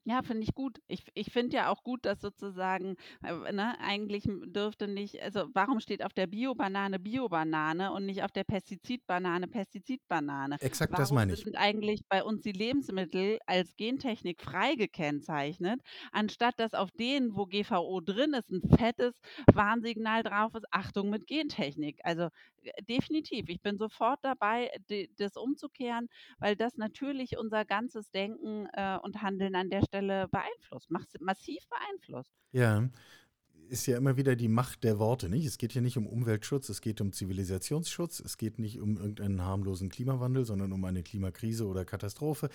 Ja, 0.04 0.22
finde 0.22 0.42
ich 0.44 0.54
gut. 0.54 0.78
Ich, 0.88 1.04
ich 1.14 1.30
finde 1.30 1.56
ja 1.56 1.68
auch 1.70 1.82
gut, 1.82 2.06
dass 2.06 2.20
sozusagen, 2.20 2.96
äh, 3.22 3.52
ne, 3.52 3.78
eigentlich 3.80 4.24
dürfte 4.46 4.88
nicht, 4.88 5.20
also 5.22 5.48
warum 5.52 5.78
steht 5.80 6.02
auf 6.02 6.14
der 6.14 6.26
Bio-Banane 6.26 6.98
Bio-Banane 6.98 7.92
und 7.92 8.06
nicht 8.06 8.22
auf 8.22 8.32
der 8.32 8.44
Pestizid-Banane 8.44 9.46
Pestizid-Banane? 9.48 10.56
Exakt 10.58 10.98
das 10.98 11.10
meine 11.12 11.34
ich. 11.34 11.44
sind 11.44 11.56
eigentlich 11.56 12.02
bei 12.08 12.22
uns 12.24 12.42
die 12.42 12.52
Lebensmittel 12.52 13.38
als 13.46 13.76
Gentechnik 13.76 14.40
frei 14.40 14.74
gekennzeichnet, 14.74 15.80
anstatt 16.12 16.58
dass 16.58 16.74
auf 16.74 16.90
denen, 16.92 17.36
wo 17.36 17.46
GVO 17.46 18.00
drin 18.00 18.32
ist, 18.34 18.50
ein 18.50 18.62
fettes 18.78 19.20
Warnsignal 19.52 20.22
drauf 20.22 20.54
ist, 20.54 20.66
Achtung 20.70 21.10
mit 21.10 21.26
Gentechnik. 21.26 22.00
Also 22.04 22.28
äh, 22.62 22.82
definitiv, 22.88 23.48
ich 23.48 23.60
bin 23.60 23.78
sofort 23.78 24.20
dabei, 24.22 24.70
das 25.18 25.36
umzukehren, 25.36 26.08
weil 26.38 26.56
das 26.56 26.76
natürlich 26.76 27.36
unser 27.38 27.64
ganzes 27.64 28.10
Denken 28.10 28.66
äh, 28.72 28.98
und 29.02 29.22
Handeln 29.22 29.54
an 29.54 29.70
der 29.70 29.82
Stelle 29.90 30.28
beeinflusst, 30.28 30.88
massiv 31.20 31.66
beeinflusst. 31.68 32.32
Ja, 32.52 32.88
ist 33.68 33.86
ja 33.86 33.96
immer 33.96 34.16
wieder 34.16 34.36
die 34.36 34.48
Macht 34.48 34.84
der 34.84 34.98
Worte, 34.98 35.28
nicht? 35.28 35.46
Es 35.46 35.58
geht 35.58 35.72
hier 35.72 35.82
nicht 35.82 35.96
um 35.96 36.06
Umweltschutz, 36.06 36.68
es 36.68 36.80
geht 36.80 37.00
um 37.00 37.12
Zivilisationsschutz, 37.12 38.20
es 38.20 38.36
geht 38.36 38.58
nicht 38.58 38.80
um 38.80 38.96
irgendeinen 38.96 39.42
harmlosen 39.42 39.88
Klimawandel, 39.88 40.44
sondern 40.44 40.72
um 40.72 40.84
eine 40.84 41.02
Klimakrise 41.02 41.66
oder 41.66 41.84
Katastrophe. 41.84 42.50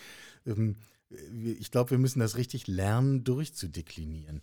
Ähm, 0.45 0.77
ich 1.09 1.71
glaube, 1.71 1.91
wir 1.91 1.97
müssen 1.97 2.19
das 2.19 2.37
richtig 2.37 2.67
lernen, 2.67 3.23
durchzudeklinieren. 3.23 4.41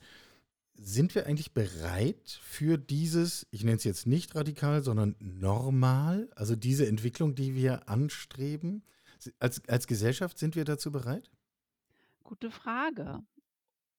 Sind 0.74 1.14
wir 1.14 1.26
eigentlich 1.26 1.52
bereit 1.52 2.40
für 2.42 2.78
dieses, 2.78 3.46
ich 3.50 3.64
nenne 3.64 3.76
es 3.76 3.84
jetzt 3.84 4.06
nicht 4.06 4.34
radikal, 4.34 4.82
sondern 4.82 5.16
normal, 5.18 6.30
also 6.36 6.56
diese 6.56 6.86
Entwicklung, 6.86 7.34
die 7.34 7.54
wir 7.54 7.88
anstreben? 7.88 8.82
Als, 9.38 9.66
als 9.68 9.86
Gesellschaft 9.86 10.38
sind 10.38 10.56
wir 10.56 10.64
dazu 10.64 10.90
bereit? 10.90 11.30
Gute 12.22 12.50
Frage. 12.50 13.20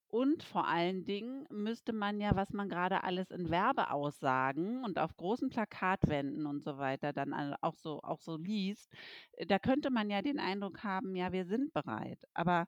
Und 0.07 0.43
vor 0.43 0.67
allen 0.67 1.05
Dingen 1.05 1.45
müsste 1.51 1.93
man 1.93 2.21
ja, 2.21 2.35
was 2.35 2.53
man 2.53 2.69
gerade 2.69 3.03
alles 3.03 3.31
in 3.31 3.49
Werbeaussagen 3.49 4.83
und 4.85 4.99
auf 4.99 5.15
großen 5.17 5.49
Plakatwänden 5.49 6.45
und 6.47 6.63
so 6.63 6.77
weiter 6.77 7.13
dann 7.13 7.33
auch 7.61 7.75
so 7.75 8.01
auch 8.03 8.21
so 8.21 8.37
liest, 8.37 8.93
äh, 9.33 9.45
da 9.47 9.59
könnte 9.59 9.91
man 9.91 10.09
ja 10.11 10.21
den 10.21 10.39
Eindruck 10.39 10.83
haben, 10.83 11.15
ja, 11.15 11.31
wir 11.33 11.45
sind 11.45 11.73
bereit. 11.73 12.19
Aber 12.33 12.67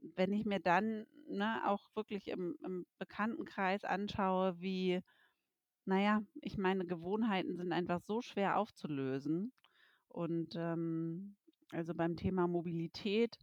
wenn 0.00 0.32
ich 0.32 0.44
mir 0.46 0.60
dann, 0.60 1.06
ne, 1.28 1.62
auch 1.68 1.88
wirklich 1.96 2.28
im 2.28 2.56
im 2.64 2.86
Bekanntenkreis 2.98 3.84
anschaue, 3.84 4.60
wie 4.60 5.02
naja, 5.84 6.22
ich 6.42 6.58
meine, 6.58 6.86
Gewohnheiten 6.86 7.56
sind 7.56 7.72
einfach 7.72 8.00
so 8.00 8.22
schwer 8.22 8.56
aufzulösen. 8.58 9.52
Und, 10.08 10.54
ähm, 10.56 11.36
also 11.72 11.94
beim 11.94 12.16
Thema 12.16 12.46
Mobilität 12.48 13.38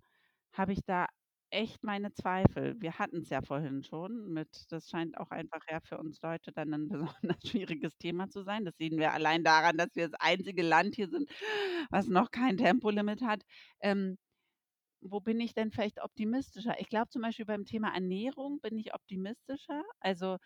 habe 0.53 0.73
ich 0.73 0.83
da 0.85 1.07
echt 1.51 1.83
meine 1.83 2.11
Zweifel. 2.13 2.75
Wir 2.81 2.99
hatten 2.99 3.17
es 3.21 3.29
ja 3.29 3.41
vorhin 3.41 3.83
schon 3.83 4.31
mit 4.33 4.65
das 4.71 4.89
scheint 4.89 5.17
auch 5.17 5.31
einfach 5.31 5.61
ja 5.69 5.79
für 5.81 5.97
uns 5.97 6.21
Leute 6.21 6.51
dann 6.51 6.73
ein 6.73 6.87
besonders 6.89 7.41
schwieriges 7.47 7.97
Thema 7.97 8.29
zu 8.29 8.43
sein. 8.43 8.65
Das 8.65 8.77
sehen 8.77 8.97
wir 8.97 9.13
allein 9.13 9.43
daran, 9.43 9.77
dass 9.77 9.95
wir 9.95 10.09
das 10.09 10.19
einzige 10.19 10.63
Land 10.63 10.95
hier 10.95 11.09
sind, 11.09 11.29
was 11.89 12.07
noch 12.07 12.31
kein 12.31 12.57
Tempolimit 12.57 13.21
hat. 13.21 13.43
Ähm, 13.81 14.17
wo 15.01 15.21
bin 15.21 15.39
ich 15.41 15.53
denn 15.53 15.71
vielleicht 15.71 16.01
optimistischer? 16.03 16.79
Ich 16.79 16.89
glaube 16.89 17.09
zum 17.09 17.21
Beispiel 17.23 17.45
beim 17.45 17.65
Thema 17.65 17.93
Ernährung 17.93 18.59
bin 18.61 18.77
ich 18.79 18.93
optimistischer. 18.95 19.83
Also 19.99 20.37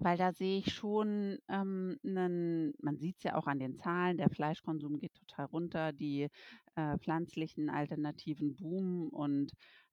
weil 0.00 0.16
da 0.16 0.32
sehe 0.32 0.58
ich 0.58 0.72
schon 0.74 1.38
ähm, 1.48 1.98
'nen 2.02 2.72
man 2.80 2.96
es 2.96 3.22
ja 3.24 3.34
auch 3.36 3.46
an 3.48 3.58
den 3.58 3.76
Zahlen, 3.76 4.16
der 4.16 4.30
Fleischkonsum 4.30 4.98
geht 4.98 5.14
total 5.14 5.46
runter, 5.46 5.92
die, 5.92 6.28
äh, 6.76 6.98
pflanzlichen 6.98 7.68
Alternativen 7.70 8.54
boomen 8.56 9.08
und 9.08 9.52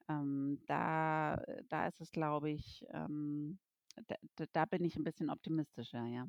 ähm, 0.10 0.60
da 0.68 1.42
da 1.70 1.88
ist 1.88 2.02
es, 2.02 2.12
glaube 2.12 2.50
ich 2.52 2.86
ähm, 2.92 3.60
da 4.36 4.46
da 4.52 4.66
bin 4.66 4.84
ich 4.84 4.96
ein 4.96 5.04
bisschen 5.04 5.30
optimistischer, 5.30 6.06
ja. 6.06 6.28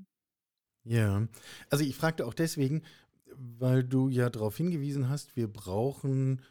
Ja. 0.84 1.26
Also, 1.68 1.84
ich 1.84 1.96
fragte 1.96 2.26
auch 2.26 2.34
deswegen, 2.34 2.82
weil 3.34 3.82
du 3.82 4.08
ja 4.08 4.30
darauf 4.30 4.56
hingewiesen 4.56 5.08
hast, 5.08 5.34
wir 5.36 5.48
brauchen 5.52 6.42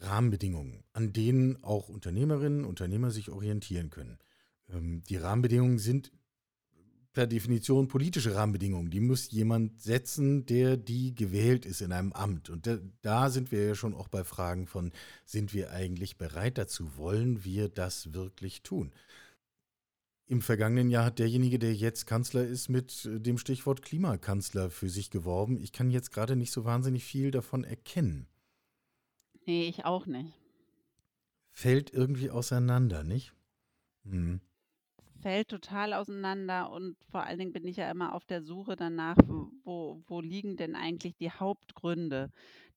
Rahmenbedingungen, 0.00 0.84
an 0.92 1.12
denen 1.12 1.62
auch 1.64 1.88
Unternehmerinnen, 1.88 2.64
Unternehmer 2.64 3.10
sich 3.10 3.30
orientieren 3.30 3.90
können. 3.90 4.18
Ähm, 4.68 5.02
die 5.08 5.16
Rahmenbedingungen 5.16 5.78
sind 5.78 6.12
per 7.12 7.26
Definition 7.26 7.88
politische 7.88 8.34
Rahmenbedingungen. 8.34 8.90
Die 8.90 9.00
muss 9.00 9.30
jemand 9.30 9.80
setzen, 9.80 10.46
der 10.46 10.76
die 10.76 11.14
gewählt 11.14 11.66
ist 11.66 11.82
in 11.82 11.92
einem 11.92 12.12
Amt. 12.12 12.50
Und 12.50 12.66
da, 12.66 12.78
da, 13.02 13.30
sind 13.30 13.52
wir 13.52 13.66
ja 13.66 13.74
schon 13.74 13.94
auch 13.94 14.08
bei 14.08 14.24
Fragen 14.24 14.66
von, 14.66 14.92
sind 15.24 15.52
wir 15.52 15.72
eigentlich 15.72 16.16
bereit 16.16 16.58
dazu? 16.58 16.96
Wollen 16.96 17.44
wir 17.44 17.68
das 17.68 18.14
wirklich 18.14 18.62
tun? 18.62 18.92
Im 20.26 20.40
vergangenen 20.40 20.88
Jahr 20.88 21.04
hat 21.04 21.18
derjenige, 21.18 21.58
der 21.58 21.74
jetzt 21.74 22.06
Kanzler 22.06 22.46
ist, 22.46 22.70
mit 22.70 23.06
dem 23.06 23.36
Stichwort 23.36 23.82
Klimakanzler 23.82 24.70
für 24.70 24.88
sich 24.88 25.10
geworben. 25.10 25.60
Ich 25.60 25.72
kann 25.72 25.90
jetzt 25.90 26.12
gerade 26.12 26.36
nicht 26.36 26.52
so 26.52 26.64
wahnsinnig 26.64 27.04
viel 27.04 27.30
davon 27.30 27.64
erkennen. 27.64 28.26
Nee, 29.44 29.68
ich 29.68 29.84
auch 29.84 30.06
nicht. 30.06 30.32
Fällt 31.50 31.92
irgendwie 31.92 32.30
auseinander, 32.30 33.04
nicht? 33.04 33.34
Hm 34.04 34.40
fällt 35.22 35.48
total 35.48 35.94
auseinander 35.94 36.70
und 36.70 36.96
vor 37.10 37.24
allen 37.24 37.38
Dingen 37.38 37.52
bin 37.52 37.66
ich 37.66 37.76
ja 37.76 37.90
immer 37.90 38.14
auf 38.14 38.26
der 38.26 38.42
Suche 38.42 38.76
danach, 38.76 39.16
wo, 39.64 40.02
wo 40.06 40.20
liegen 40.20 40.56
denn 40.56 40.74
eigentlich 40.74 41.16
die 41.16 41.30
Hauptgründe, 41.30 42.30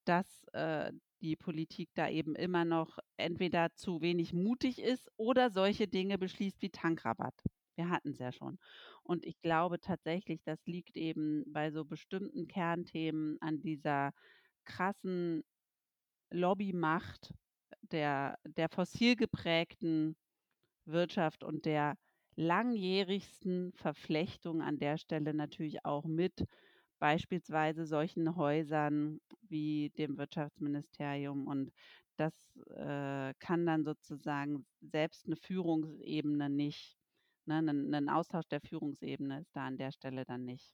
dass 0.05 0.45
äh, 0.53 0.91
die 1.21 1.35
Politik 1.35 1.89
da 1.95 2.07
eben 2.07 2.35
immer 2.35 2.65
noch 2.65 2.99
entweder 3.17 3.73
zu 3.73 4.01
wenig 4.01 4.33
mutig 4.33 4.79
ist 4.79 5.09
oder 5.17 5.49
solche 5.49 5.87
Dinge 5.87 6.17
beschließt 6.17 6.61
wie 6.61 6.69
Tankrabatt. 6.69 7.33
Wir 7.75 7.89
hatten 7.89 8.11
es 8.11 8.19
ja 8.19 8.31
schon. 8.31 8.59
Und 9.03 9.25
ich 9.25 9.41
glaube 9.41 9.79
tatsächlich, 9.79 10.41
das 10.43 10.65
liegt 10.65 10.95
eben 10.95 11.43
bei 11.47 11.71
so 11.71 11.83
bestimmten 11.83 12.47
Kernthemen 12.47 13.37
an 13.41 13.59
dieser 13.59 14.11
krassen 14.63 15.43
Lobbymacht 16.31 17.33
der, 17.81 18.37
der 18.43 18.69
fossil 18.69 19.15
geprägten 19.15 20.15
Wirtschaft 20.85 21.43
und 21.43 21.65
der 21.65 21.97
langjährigsten 22.35 23.71
Verflechtung 23.73 24.61
an 24.61 24.77
der 24.77 24.97
Stelle 24.97 25.33
natürlich 25.33 25.85
auch 25.85 26.05
mit 26.05 26.45
beispielsweise 26.99 27.85
solchen 27.85 28.35
Häusern 28.35 29.19
wie 29.41 29.91
dem 29.97 30.17
Wirtschaftsministerium. 30.17 31.47
Und 31.47 31.71
das 32.17 32.33
äh, 32.75 33.33
kann 33.39 33.65
dann 33.65 33.83
sozusagen 33.83 34.65
selbst 34.81 35.25
eine 35.25 35.35
Führungsebene 35.35 36.49
nicht, 36.49 36.97
ne, 37.45 37.57
ein, 37.59 37.93
ein 37.93 38.09
Austausch 38.09 38.47
der 38.47 38.61
Führungsebene 38.61 39.41
ist 39.41 39.55
da 39.55 39.67
an 39.67 39.77
der 39.77 39.91
Stelle 39.91 40.25
dann 40.25 40.45
nicht. 40.45 40.73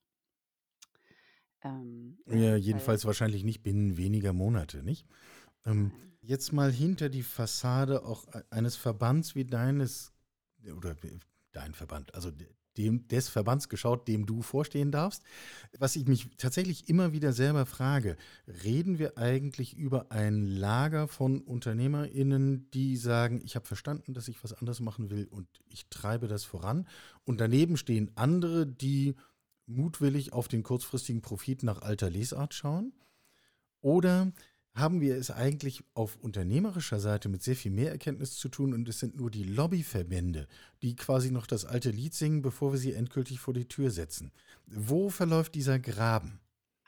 Ähm, 1.64 2.18
ja, 2.28 2.56
jedenfalls 2.56 3.06
wahrscheinlich 3.06 3.44
nicht 3.44 3.62
binnen 3.62 3.98
weniger 3.98 4.34
Monate, 4.34 4.84
nicht? 4.84 5.06
Ähm, 5.66 5.92
jetzt 6.22 6.54
mal 6.54 6.72
hinter 6.72 7.10
die 7.10 7.24
Fassade 7.24 8.04
auch 8.04 8.28
e-, 8.34 8.42
eines 8.50 8.76
Verbands 8.76 9.36
wie 9.36 9.46
deines 9.46 10.14
oder 10.76 10.96
dein 11.52 11.74
Verband, 11.74 12.14
also 12.16 12.32
dem, 12.78 13.08
des 13.08 13.30
Verbands 13.30 13.70
geschaut, 13.70 14.08
dem 14.08 14.26
du 14.26 14.42
vorstehen 14.42 14.92
darfst. 14.92 15.24
Was 15.78 15.96
ich 15.96 16.08
mich 16.08 16.30
tatsächlich 16.38 16.88
immer 16.90 17.12
wieder 17.12 17.34
selber 17.34 17.66
frage, 17.66 18.16
reden 18.64 19.00
wir 19.00 19.18
eigentlich 19.18 19.76
über 19.76 20.12
ein 20.12 20.48
Lager 20.48 21.08
von 21.08 21.42
UnternehmerInnen, 21.42 22.70
die 22.72 22.98
sagen, 22.98 23.42
ich 23.44 23.56
habe 23.56 23.66
verstanden, 23.68 24.14
dass 24.14 24.28
ich 24.28 24.44
was 24.44 24.54
anderes 24.54 24.80
machen 24.80 25.10
will 25.10 25.28
und 25.30 25.48
ich 25.68 25.88
treibe 25.90 26.28
das 26.28 26.44
voran. 26.44 26.88
Und 27.26 27.42
daneben 27.42 27.78
stehen 27.78 28.12
andere, 28.16 28.66
die 28.66 29.16
mutwillig 29.68 30.34
auf 30.34 30.48
den 30.48 30.64
kurzfristigen 30.64 31.22
Profit 31.22 31.64
nach 31.64 31.82
alter 31.82 32.10
Lesart 32.10 32.54
schauen? 32.54 32.94
Oder 33.82 34.32
haben 34.74 35.02
wir 35.02 35.18
es 35.18 35.32
eigentlich 35.32 35.84
auf 35.94 36.18
unternehmerischer 36.18 37.00
Seite 37.00 37.30
mit 37.30 37.44
sehr 37.44 37.56
viel 37.56 37.72
mehr 37.72 37.92
Erkenntnis 37.92 38.36
zu 38.36 38.50
tun 38.50 38.74
und 38.74 38.88
es 38.88 39.00
sind 39.00 39.16
nur 39.18 39.30
die 39.30 39.44
Lobbyverbände, 39.44 40.48
die 40.82 40.96
quasi 40.96 41.32
noch 41.32 41.46
das 41.46 41.66
alte 41.66 41.92
Lied 41.92 42.14
singen, 42.14 42.42
bevor 42.42 42.72
wir 42.72 42.80
sie 42.80 42.94
endgültig 42.94 43.40
vor 43.40 43.54
die 43.54 43.68
Tür 43.68 43.92
setzen. 43.92 44.32
Wo 44.68 45.10
verläuft 45.10 45.56
dieser 45.56 45.80
Graben? 45.80 46.40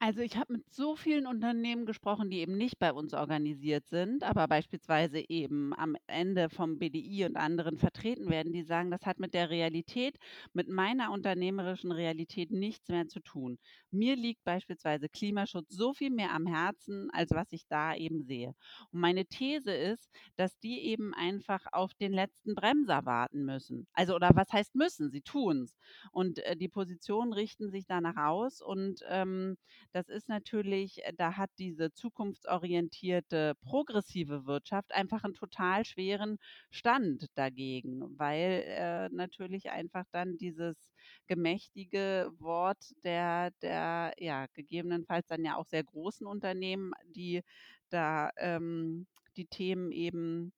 Also, 0.06 0.20
ich 0.20 0.36
habe 0.36 0.52
mit 0.52 0.70
so 0.70 0.98
vielen 0.98 1.26
Unternehmen 1.26 1.86
gesprochen, 1.86 2.30
die 2.30 2.39
eben 2.39 2.58
nicht 2.58 2.78
bei 2.78 2.92
uns 2.92 3.13
organisiert 3.13 3.88
sind, 3.88 4.26
aber 4.26 4.50
beispielsweise 4.50 5.24
eben 5.30 5.74
am 5.74 5.96
Ende 6.08 6.50
vom 6.50 6.78
BDI 6.78 7.24
und 7.24 7.38
anderen 7.38 7.78
vertreten 7.78 8.30
werden, 8.30 8.52
die 8.52 8.63
sagen, 8.63 8.92
das 8.92 9.06
hat 9.06 9.18
mit 9.20 9.34
der 9.34 9.50
Realität, 9.50 10.18
mit 10.52 10.68
meiner 10.68 11.10
unternehmerischen 11.13 11.94
Realität 11.94 12.52
nichts 12.52 12.89
mehr 12.89 13.08
zu 13.08 13.22
tun. 13.22 13.60
Mir 13.92 14.18
liegt 14.18 14.44
beispielsweise 14.44 15.08
Klimaschutz 15.08 15.70
so 15.74 15.94
viel 15.94 16.10
mehr 16.10 16.34
am 16.34 16.48
Herzen, 16.48 17.10
als 17.13 17.32
was 17.32 17.54
ich 17.54 17.66
da 17.70 17.96
eben 17.96 18.24
sehe. 18.24 18.56
Und 18.92 19.00
meine 19.00 19.26
These 19.26 19.72
ist, 19.74 20.10
dass 20.36 20.60
die 20.60 20.82
eben 20.82 21.13
einfach 21.13 21.66
auf 21.72 21.94
den 21.94 22.12
letzten 22.12 22.56
Bremser 22.56 23.06
warten 23.06 23.46
müssen. 23.46 23.88
Also, 23.94 24.16
oder 24.16 24.32
was 24.34 24.52
heißt 24.52 24.76
müssen? 24.76 25.12
Sie 25.12 25.22
tun's. 25.22 25.78
Und, 26.12 26.39
äh, 26.39 26.58
die 26.58 26.68
Positionen 26.68 27.32
richten 27.32 27.70
sich 27.72 27.86
danach 27.88 28.18
aus 28.18 28.60
und, 28.62 29.00
ähm, 29.08 29.56
das 29.93 30.10
ist 30.10 30.27
natürlich 30.29 31.03
äh, 31.06 31.13
da 31.15 31.38
hat 31.38 31.51
diese 31.60 31.93
zukunftsorientierte 31.93 33.56
progressive 33.62 34.45
Wirtschaft 34.45 34.91
einfach 34.93 35.23
einen 35.23 35.34
total 35.36 35.86
schweren 35.86 36.38
Stand 36.71 37.27
dagegen, 37.36 38.17
weil, 38.19 38.63
äh, 38.67 39.10
natürlich 39.12 39.69
einfach 39.71 40.06
dann 40.12 40.38
dieses 40.38 40.91
gemächtige 41.27 42.32
Wort 42.39 42.91
der 43.03 43.51
der, 43.62 44.13
ja, 44.19 44.47
gegebenenfalls 44.53 45.27
dann 45.27 45.45
ja 45.45 45.56
auch 45.58 45.65
sehr 45.67 45.84
großen 45.84 46.27
Unternehmen, 46.27 46.93
die 47.08 47.41
da, 47.89 48.32
ähm, 48.38 49.08
die 49.38 49.47
Themen 49.47 49.91
eben 49.91 50.53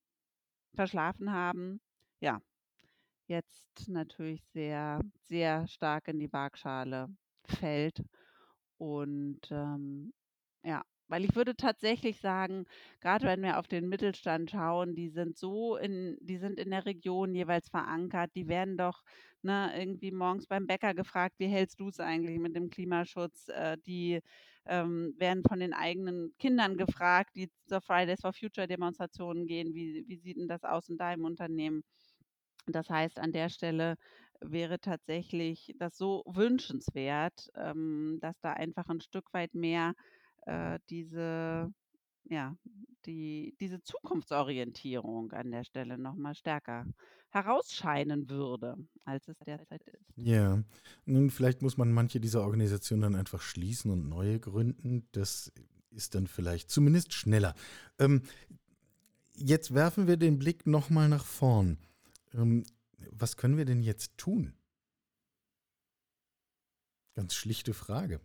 verschlafen 0.76 1.32
haben, 1.34 1.82
ja, 2.22 2.42
jetzt 3.28 3.88
natürlich 3.90 4.44
sehr, 4.46 5.02
sehr 5.28 5.68
stark 5.68 6.08
in 6.10 6.20
die 6.20 6.32
Waagschale 6.34 7.10
fällt. 7.48 8.04
Und, 8.80 9.40
ähm, 9.52 10.14
ja, 10.64 10.84
weil 11.08 11.24
ich 11.24 11.36
würde 11.36 11.56
tatsächlich 11.56 12.20
sagen, 12.20 12.66
gerade 13.00 13.26
wenn 13.28 13.42
wir 13.44 13.60
auf 13.60 13.68
den 13.68 13.88
Mittelstand 13.90 14.50
schauen, 14.52 14.96
die 14.96 15.10
sind 15.10 15.38
so 15.38 15.78
in 15.78 16.18
die 16.20 16.38
sind 16.38 16.60
in 16.60 16.72
der 16.72 16.86
Region 16.86 17.36
jeweils 17.36 17.70
verankert. 17.70 18.32
Die 18.36 18.48
werden 18.48 18.76
doch, 18.78 19.04
ne, 19.44 19.72
irgendwie 19.78 20.12
morgens 20.12 20.48
beim 20.48 20.66
Bäcker 20.68 20.94
gefragt: 20.96 21.36
„Wie 21.38 21.46
hältst 21.48 21.80
du 21.80 21.90
es 21.90 22.00
eigentlich 22.00 22.40
mit 22.40 22.56
dem 22.56 22.70
Klimaschutz?“ 22.72 23.48
Äh, 23.50 23.78
die, 23.86 24.20
ähm, 24.66 25.14
werden 25.18 25.44
von 25.48 25.60
den 25.60 25.74
eigenen 25.74 26.34
Kindern 26.40 26.76
gefragt, 26.78 27.36
die 27.36 27.52
zur 27.68 27.82
Fridays 27.82 28.22
for 28.22 28.34
Future 28.34 28.68
Demonstrationen 28.68 29.46
gehen: 29.48 29.74
„Wie 29.76 30.04
wie 30.08 30.18
sieht 30.18 30.38
denn 30.38 30.48
das 30.48 30.64
aus 30.64 30.90
in 30.90 30.98
deinem 30.98 31.24
Unternehmen?“ 31.26 31.84
das 32.68 32.90
heißt, 32.90 33.20
an 33.20 33.32
der 33.32 33.50
Stelle 33.50 33.96
wäre 34.42 34.80
tatsächlich 34.80 35.76
das 35.80 35.98
so 35.98 36.24
wünschenswert, 36.28 37.50
ähm, 37.56 38.20
dass 38.22 38.40
da 38.42 38.54
einfach 38.54 38.88
ein 38.90 39.02
Stück 39.02 39.34
weit 39.34 39.54
mehr, 39.54 39.94
äh, 40.46 40.80
diese 40.90 41.74
ja, 42.28 42.58
die 43.06 43.56
diese 43.60 43.82
Zukunftsorientierung 43.84 45.32
an 45.34 45.52
der 45.52 45.64
Stelle 45.64 45.98
noch 45.98 46.16
mal 46.16 46.34
stärker 46.34 46.86
herausscheinen 47.30 48.30
würde, 48.30 48.78
als 49.04 49.28
es 49.28 49.38
derzeit 49.40 49.84
ist. 49.88 50.14
Ja, 50.16 50.64
nun, 51.06 51.30
vielleicht 51.30 51.62
muss 51.62 51.78
man 51.78 51.92
manche 51.92 52.20
dieser 52.20 52.42
Organisationen 52.42 53.02
dann 53.02 53.16
einfach 53.16 53.42
schließen 53.42 53.92
und 53.92 54.08
neue 54.08 54.40
gründen. 54.40 55.08
Das 55.12 55.52
ist 55.92 56.16
dann 56.16 56.28
vielleicht 56.28 56.70
zumindest 56.70 57.14
schneller. 57.14 57.54
Ähm, 58.00 58.24
jetzt 59.36 59.74
werfen 59.74 60.08
wir 60.08 60.18
den 60.18 60.40
Blick 60.40 60.66
noch 60.66 60.90
mal 60.90 61.10
nach 61.10 61.26
vorn. 61.26 61.78
Ähm, 62.34 62.64
was 63.12 63.38
können 63.38 63.58
wir 63.58 63.66
denn 63.66 63.82
jetzt 63.82 64.18
tun? 64.18 64.54
Ganz 67.16 67.34
schlichte 67.34 67.74
Frage. 67.74 68.20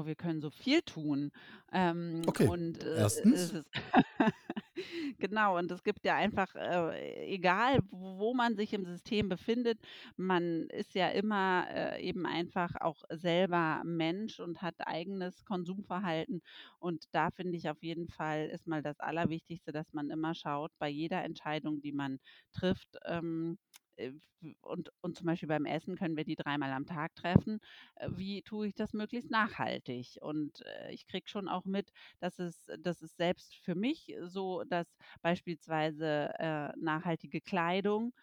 Oh, 0.00 0.06
wir 0.06 0.14
können 0.14 0.40
so 0.40 0.50
viel 0.50 0.80
tun. 0.82 1.30
Ähm, 1.72 2.22
Okay, 2.26 2.46
und 2.48 2.82
äh, 2.82 2.86
es 2.86 3.18
erstens. 3.22 3.52
ist 3.52 3.66
genau, 5.18 5.58
und 5.58 5.70
es 5.70 5.82
gibt 5.82 6.04
ja 6.06 6.16
einfach, 6.16 6.54
äh, 6.54 7.26
egal 7.26 7.80
wo 7.90 8.32
man 8.34 8.56
sich 8.56 8.72
im 8.72 8.86
System 8.86 9.28
befindet, 9.28 9.78
man 10.16 10.68
ist 10.70 10.94
ja 10.94 11.08
immer 11.10 11.66
äh, 11.70 12.02
eben 12.02 12.24
einfach 12.24 12.76
auch 12.80 13.02
selber 13.10 13.82
Mensch 13.84 14.40
und 14.40 14.62
hat 14.62 14.74
eigenes 14.86 15.44
Konsumverhalten. 15.44 16.42
Und 16.78 17.04
da 17.12 17.30
finde 17.30 17.56
ich 17.58 17.68
auf 17.68 17.82
jeden 17.82 18.08
Fall 18.08 18.46
ist 18.46 18.66
mal 18.66 18.82
das 18.82 19.00
Allerwichtigste, 19.00 19.72
dass 19.72 19.92
man 19.92 20.10
immer 20.10 20.34
schaut, 20.34 20.72
bei 20.78 20.88
jeder 20.88 21.22
Entscheidung, 21.24 21.82
die 21.82 21.92
man 21.92 22.20
trifft, 22.52 22.96
ähm, 23.04 23.58
äh, 23.60 23.69
und 24.62 24.90
und 25.02 25.16
zum 25.16 25.26
Beispiel 25.26 25.48
beim 25.48 25.66
Essen 25.66 25.96
können 25.96 26.16
wir 26.16 26.24
die 26.24 26.36
dreimal 26.36 26.72
am 26.72 26.86
Tag 26.86 27.14
treffen. 27.14 27.60
Äh, 27.96 28.08
wie 28.12 28.42
tue 28.42 28.68
ich 28.68 28.74
das 28.74 28.92
möglichst 28.94 29.30
nachhaltig? 29.30 30.16
Und, 30.22 30.62
äh, 30.66 30.92
ich 30.92 31.06
kriege 31.06 31.28
schon 31.28 31.48
auch 31.48 31.64
mit, 31.66 31.90
dass 32.20 32.38
es 32.38 32.66
dass 32.80 33.02
es 33.02 33.16
selbst 33.16 33.54
für 33.56 33.74
mich 33.74 34.14
so, 34.22 34.64
dass 34.64 34.96
beispielsweise, 35.22 36.32
äh, 36.38 36.72
nachhaltige 36.78 37.40
Kleidung 37.42 38.14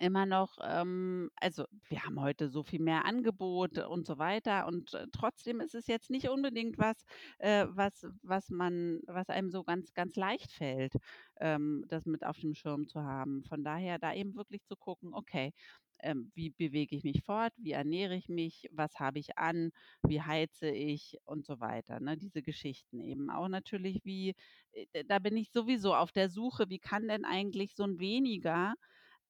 immer 0.00 0.26
noch, 0.26 0.58
ähm 0.62 1.30
also, 1.36 1.64
wir 1.88 2.04
haben 2.04 2.20
heute 2.20 2.48
so 2.48 2.62
viel 2.64 2.80
mehr 2.80 3.04
Angebot 3.04 3.78
und 3.78 4.06
so 4.06 4.18
weiter 4.18 4.66
und, 4.66 4.94
äh, 4.94 5.06
trotzdem 5.12 5.60
ist 5.60 5.74
es 5.74 5.86
jetzt 5.86 6.10
nicht 6.10 6.28
unbedingt 6.28 6.78
was, 6.78 7.04
äh, 7.38 7.66
was 7.68 8.06
was 8.22 8.50
man 8.50 9.00
was 9.06 9.28
einem 9.30 9.50
so 9.50 9.64
ganz 9.64 9.92
ganz 9.94 10.16
leicht 10.16 10.52
fällt, 10.52 10.94
ähm, 11.40 11.84
das 11.88 12.06
mit 12.06 12.24
auf 12.24 12.38
dem 12.38 12.54
Schirm 12.54 12.86
zu 12.88 13.02
haben. 13.02 13.42
Von 13.44 13.64
daher 13.64 13.98
da 13.98 14.14
eben 14.14 14.34
wirklich 14.36 14.64
zu 14.64 14.76
gucken: 14.76 15.14
„Okay, 15.14 15.52
ähm, 16.02 16.32
wie 16.34 16.50
bewege 16.50 16.96
ich 16.96 17.04
mich 17.04 17.22
fort? 17.24 17.52
Wie 17.58 17.72
ernähre 17.72 18.16
ich 18.16 18.28
mich? 18.28 18.68
Was 18.72 18.98
habe 19.00 19.18
ich 19.18 19.36
an? 19.38 19.70
Wie 20.06 20.22
heize 20.22 20.70
ich?“ 20.70 21.18
und 21.24 21.44
so 21.44 21.60
weiter, 21.60 22.00
ne? 22.00 22.16
Diese 22.16 22.42
Geschichten 22.42 23.00
eben. 23.00 23.30
Auch 23.30 23.48
natürlich, 23.48 24.00
wie 24.04 24.34
äh, 24.72 25.04
da 25.04 25.18
bin 25.18 25.36
ich 25.36 25.50
sowieso 25.52 25.94
auf 25.94 26.12
der 26.12 26.30
Suche, 26.30 26.66
wie 26.70 26.78
kann 26.78 27.08
denn 27.08 27.24
eigentlich 27.24 27.74
so 27.76 27.84
'n 27.84 27.98
Weniger 28.00 28.74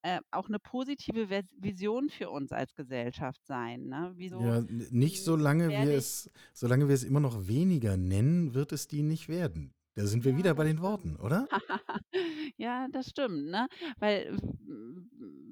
äh, 0.03 0.21
auch 0.31 0.49
'ne 0.49 0.59
positive 0.59 1.29
Vision 1.57 2.09
für 2.09 2.29
uns 2.29 2.51
als 2.51 2.75
Gesellschaft 2.75 3.45
sein, 3.45 3.85
ne? 3.87 4.13
Wieso 4.15 4.53
Ja, 4.53 4.61
nicht 4.61 5.23
solange 5.23 5.75
wir 5.75 5.91
es 5.91 6.29
solange 6.53 6.87
wir 6.87 6.95
es 6.95 7.03
immer 7.03 7.19
noch 7.19 7.47
weniger 7.47 7.97
nennen, 7.97 8.53
wird 8.53 8.71
es 8.71 8.87
die 8.87 9.01
nicht 9.03 9.27
werden. 9.27 9.73
Da 9.95 10.05
sind 10.05 10.23
wir 10.23 10.37
Ja, 10.37 10.37
wieder 10.37 10.53
bei 10.55 10.63
den. 10.63 10.79
Worten, 10.81 11.17
oder? 11.17 11.49
Ja, 12.57 12.87
das 12.91 13.09
stimmt, 13.09 13.47
ne? 13.51 13.67
Weil 13.99 14.37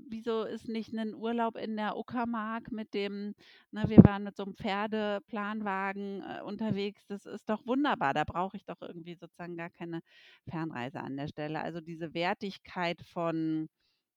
wieso 0.09 0.43
ist 0.45 0.67
nicht 0.69 0.93
'nen 0.93 1.15
Urlaub 1.15 1.57
in 1.57 1.77
der 1.77 1.97
Uckermark 1.97 2.71
mit 2.71 2.93
dem 2.93 3.35
ne, 3.71 3.85
wir 3.89 3.97
waren 4.05 4.23
mit 4.23 4.37
so 4.37 4.43
'm 4.45 4.55
Pferdeplanwagen, 4.55 6.23
äh, 6.23 6.41
unterwegs. 6.43 7.07
Das 7.07 7.25
ist 7.25 7.49
doch 7.49 7.65
wunderbar. 7.67 8.13
Da 8.15 8.23
brauche 8.25 8.57
ich 8.57 8.65
doch 8.65 8.81
irgendwie 8.81 9.15
sozusagen 9.15 9.57
gar 9.57 9.69
keine 9.71 10.01
Fernreise 10.49 11.01
an 11.01 11.17
der 11.17 11.27
Stelle. 11.29 11.61
Also, 11.61 11.81
diese 11.81 12.13
Wertigkeit 12.13 13.01
von 13.03 13.69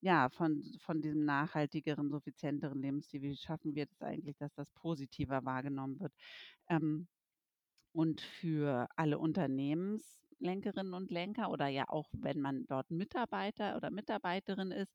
ja, 0.03 0.29
von 0.31 0.63
von 0.81 1.01
diesem 1.03 1.25
nachhaltigeren, 1.25 2.11
suffizienteren 2.11 2.83
Lebensstil. 2.83 3.23
Wie 3.23 3.37
schaffen 3.37 3.75
wir 3.77 3.87
das 3.87 4.03
eigentlich, 4.03 4.37
dass 4.39 4.55
das 4.55 4.71
positiver 4.73 5.45
wahrgenommen 5.45 6.01
wird? 6.01 6.15
Ähm 6.69 7.09
und 7.93 8.21
für 8.23 8.89
alle 8.97 9.19
Unternehmenslenkerinnen 9.19 10.95
und 10.95 11.11
Lenker 11.11 11.51
oder 11.51 11.69
ja 11.69 11.85
auch, 11.89 12.11
wenn 12.17 12.41
man 12.41 12.67
dort 12.67 12.91
Mitarbeiter 12.91 13.77
oder 13.77 13.91
Mitarbeiterin 13.91 14.71
ist, 14.73 14.95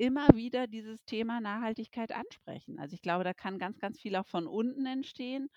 immer 0.00 0.28
wieder 0.34 0.66
dieses 0.66 1.04
Thema 1.04 1.40
Nachhaltigkeit 1.40 2.12
ansprechen. 2.12 2.78
Also, 2.80 2.94
ich 2.94 3.02
glaube, 3.02 3.24
da 3.24 3.34
kann 3.34 3.58
ganz, 3.58 3.78
ganz 3.78 4.00
viel 4.00 4.16
auch 4.16 4.26
von 4.26 4.46
unten 4.46 4.86
entstehen. 4.86 5.48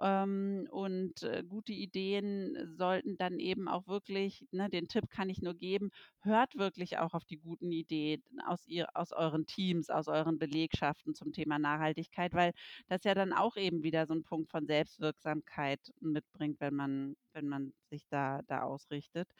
Ähm, 0.00 0.68
und, 0.70 1.22
äh, 1.22 1.44
gute 1.48 1.72
Ideen 1.72 2.56
sollten 2.76 3.16
dann 3.16 3.38
eben 3.38 3.68
auch 3.68 3.86
wirklich 3.86 4.46
ne, 4.52 4.68
den 4.70 4.88
Tipp 4.88 5.10
kann 5.10 5.30
ich 5.30 5.42
nur 5.42 5.54
geben, 5.54 5.90
hört 6.20 6.56
wirklich 6.56 6.98
auch 6.98 7.14
auf 7.14 7.24
die 7.24 7.38
guten 7.38 7.72
Ideen 7.72 8.22
aus 8.46 8.66
ihr 8.66 8.88
aus 8.96 9.12
euren 9.12 9.46
Teams, 9.46 9.90
aus 9.90 10.08
euren 10.08 10.38
Belegschaften 10.38 11.14
zum 11.14 11.32
Thema 11.32 11.58
Nachhaltigkeit, 11.58 12.34
weil 12.34 12.52
das 12.88 13.04
ja 13.04 13.14
dann 13.14 13.32
auch 13.32 13.56
eben 13.56 13.82
wieder 13.82 14.06
so 14.06 14.14
'n 14.14 14.24
Punkt 14.24 14.50
von 14.50 14.66
Selbstwirksamkeit 14.66 15.92
mitbringt, 16.00 16.60
wenn 16.60 16.74
man 16.74 17.16
wenn 17.32 17.48
man 17.48 17.74
sich 17.90 18.08
da 18.08 18.40
da 18.46 18.62
ausrichtet, 18.62 19.30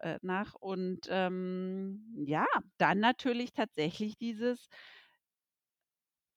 äh, 0.00 0.18
nach. 0.22 0.54
Und, 0.54 1.00
ähm, 1.10 2.24
ja, 2.26 2.46
dann 2.78 3.00
natürlich 3.00 3.52
tatsächlich 3.52 4.16
dieses 4.18 4.68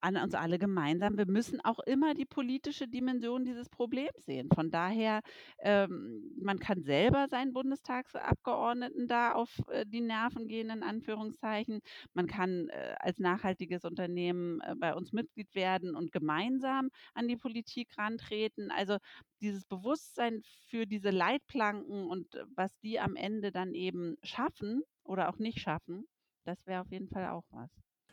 an 0.01 0.17
uns 0.17 0.33
alle 0.33 0.59
gemeinsam. 0.59 1.17
Wir 1.17 1.27
müssen 1.27 1.61
auch 1.61 1.79
immer 1.79 2.13
die 2.13 2.25
politische 2.25 2.87
Dimension 2.87 3.45
dieses 3.45 3.69
Problems 3.69 4.25
sehen. 4.25 4.49
Von 4.53 4.71
daher, 4.71 5.21
ähm, 5.59 6.31
man 6.41 6.59
kann 6.59 6.81
selber 6.83 7.27
seinen 7.29 7.53
Bundestagsabgeordneten 7.53 9.07
da 9.07 9.33
auf 9.33 9.61
äh, 9.69 9.85
die 9.85 10.01
Nerven 10.01 10.47
gehen, 10.47 10.69
in 10.69 10.83
Anführungszeichen. 10.83 11.79
Man 12.13 12.27
kann 12.27 12.69
äh, 12.69 12.95
als 12.99 13.19
nachhaltiges 13.19 13.85
Unternehmen 13.85 14.59
äh, 14.61 14.75
bei 14.75 14.95
uns 14.95 15.13
Mitglied 15.13 15.53
werden 15.55 15.95
und 15.95 16.11
gemeinsam 16.11 16.89
an 17.13 17.27
die 17.27 17.37
Politik 17.37 17.97
rantreten. 17.97 18.71
Also 18.71 18.97
dieses 19.41 19.65
Bewusstsein 19.65 20.41
für 20.67 20.85
diese 20.85 21.09
Leitplanken 21.09 22.07
und 22.07 22.35
äh, 22.35 22.45
was 22.55 22.77
die 22.79 22.99
am 22.99 23.15
Ende 23.15 23.51
dann 23.51 23.73
eben 23.73 24.17
schaffen 24.23 24.83
oder 25.03 25.29
auch 25.29 25.37
nicht 25.37 25.59
schaffen, 25.59 26.07
das 26.43 26.65
wäre 26.65 26.81
auf 26.81 26.91
jeden 26.91 27.07
Fall 27.07 27.27
auch 27.29 27.45
was. 27.51 27.69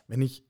Wenn 0.07 0.22
ich 0.22 0.44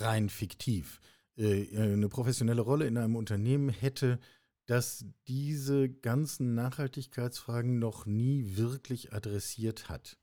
rein 0.00 0.28
fiktiv 0.28 1.00
äh, 1.36 1.76
eine 1.76 2.08
professionelle 2.08 2.62
Rolle 2.62 2.86
in 2.86 2.96
einem 2.96 3.16
Unternehmen 3.16 3.68
hätte, 3.68 4.18
das 4.66 5.04
diese 5.28 5.88
ganzen 5.90 6.54
Nachhaltigkeitsfragen 6.54 7.78
noch 7.78 8.06
nie 8.06 8.56
wirklich 8.56 9.12
adressiert 9.12 9.88
hat, 9.88 10.18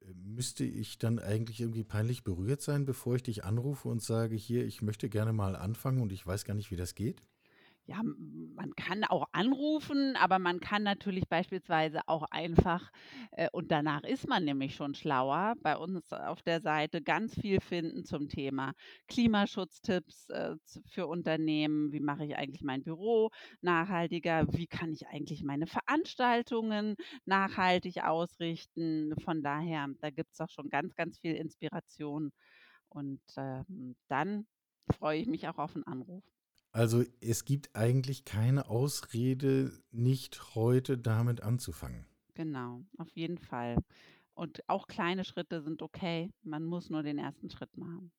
äh, 0.00 0.12
müsste 0.14 0.64
ich 0.64 0.98
dann 0.98 1.18
eigentlich 1.18 1.60
irgendwie 1.60 1.84
peinlich 1.84 2.24
berührt 2.24 2.62
sein, 2.62 2.84
bevor 2.84 3.16
ich 3.16 3.22
dich 3.22 3.44
anrufe 3.44 3.88
und 3.88 4.02
sage, 4.02 4.36
hier, 4.36 4.64
ich 4.64 4.82
möchte 4.82 5.08
gerne 5.08 5.32
mal 5.32 5.56
anfangen 5.56 6.00
und 6.00 6.12
ich 6.12 6.26
weiß 6.26 6.44
gar 6.44 6.54
nicht, 6.54 6.70
wie 6.70 6.76
das 6.76 6.94
geht? 6.94 7.22
Ja, 7.86 8.00
man 8.02 8.74
kann 8.76 9.04
auch 9.04 9.26
anrufen, 9.32 10.16
aber 10.16 10.38
man 10.38 10.58
kann 10.60 10.82
natürlich 10.84 11.28
beispielsweise 11.28 12.00
auch 12.06 12.22
einfach, 12.30 12.90
äh, 13.32 13.48
und 13.52 13.70
danach 13.70 14.04
ist 14.04 14.26
man 14.26 14.44
nämlich 14.46 14.74
schon 14.74 14.94
schlauer, 14.94 15.54
bei 15.60 15.76
uns 15.76 16.10
auf 16.10 16.42
der 16.42 16.62
Seite 16.62 17.02
ganz 17.02 17.34
viel 17.38 17.60
finden 17.60 18.06
zum 18.06 18.28
Thema 18.30 18.72
Klimaschutztipps 19.08 20.30
äh, 20.30 20.56
für 20.86 21.06
Unternehmen. 21.06 21.92
Wie 21.92 22.00
mache 22.00 22.24
ich 22.24 22.36
eigentlich 22.36 22.62
mein 22.62 22.82
Büro 22.84 23.28
nachhaltiger? 23.60 24.46
Wie 24.54 24.66
kann 24.66 24.90
ich 24.94 25.06
eigentlich 25.06 25.42
meine 25.44 25.66
Veranstaltungen 25.66 26.96
nachhaltig 27.26 28.02
ausrichten? 28.02 29.12
Von 29.22 29.42
daher, 29.42 29.88
da 30.00 30.08
gibt 30.08 30.32
es 30.32 30.40
auch 30.40 30.48
schon 30.48 30.70
ganz, 30.70 30.94
ganz 30.94 31.18
viel 31.18 31.34
Inspiration. 31.34 32.30
Und 32.88 33.20
ähm, 33.36 33.96
dann 34.08 34.46
freue 34.90 35.18
ich 35.20 35.26
mich 35.28 35.48
auch 35.48 35.58
auf 35.58 35.74
einen 35.74 35.84
Anruf. 35.86 36.33
Also 36.74 37.04
es 37.20 37.44
gibt 37.44 37.76
eigentlich 37.76 38.24
keine 38.24 38.68
Ausrede, 38.68 39.70
nicht 39.92 40.56
heute 40.56 40.98
damit 40.98 41.40
anzufangen. 41.40 42.04
Genau, 42.34 42.82
auf 42.98 43.08
jeden 43.14 43.38
Fall. 43.38 43.76
Und 44.34 44.68
auch 44.68 44.88
kleine 44.88 45.24
Schritte 45.24 45.62
sind 45.62 45.82
okay. 45.82 46.32
Man 46.42 46.64
muss 46.64 46.90
nur 46.90 47.04
den 47.04 47.18
ersten 47.18 47.48
Schritt 47.48 47.76
machen. 47.76 48.10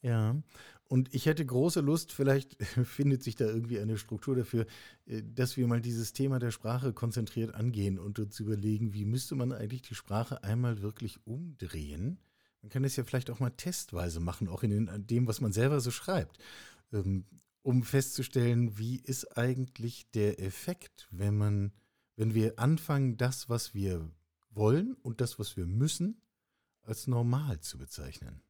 Ja, 0.00 0.40
und 0.84 1.12
ich 1.12 1.26
hätte 1.26 1.44
große 1.44 1.80
Lust, 1.80 2.12
vielleicht 2.12 2.62
findet 2.84 3.24
sich 3.24 3.34
da 3.34 3.46
irgendwie 3.46 3.80
eine 3.80 3.98
Struktur 3.98 4.36
dafür, 4.36 4.66
äh, 5.06 5.24
dass 5.24 5.56
wir 5.56 5.66
mal 5.66 5.80
dieses 5.80 6.12
Thema 6.12 6.38
der 6.38 6.52
Sprache 6.52 6.92
konzentriert 6.92 7.52
angehen 7.56 7.98
und 7.98 8.20
uns 8.20 8.38
überlegen, 8.38 8.94
wie 8.94 9.06
müsste 9.06 9.34
man 9.34 9.50
eigentlich 9.50 9.82
die 9.82 9.96
Sprache 9.96 10.44
einmal 10.44 10.82
wirklich 10.82 11.26
umdrehen. 11.26 12.20
Man 12.62 12.70
kann 12.70 12.84
es 12.84 12.94
ja 12.94 13.02
vielleicht 13.02 13.30
auch 13.30 13.40
mal 13.40 13.50
testweise 13.50 14.20
machen, 14.20 14.46
auch 14.46 14.62
in 14.62 14.88
dem, 15.08 15.26
was 15.26 15.40
man 15.40 15.50
selber 15.50 15.80
so 15.80 15.90
schreibt. 15.90 16.38
Um 17.68 17.82
festzustellen, 17.82 18.78
wie 18.78 18.96
ist 18.96 19.36
eigentlich 19.36 20.10
der 20.12 20.40
Effekt, 20.40 21.06
wenn 21.10 21.36
man, 21.36 21.74
wenn 22.16 22.32
wir 22.32 22.58
anfangen, 22.58 23.18
das, 23.18 23.50
was 23.50 23.74
wir 23.74 24.10
wollen 24.48 24.94
und 25.02 25.20
das, 25.20 25.38
was 25.38 25.54
wir 25.58 25.66
müssen, 25.66 26.22
als 26.80 27.08
normal 27.08 27.60
zu 27.60 27.76
bezeichnen. 27.76 28.42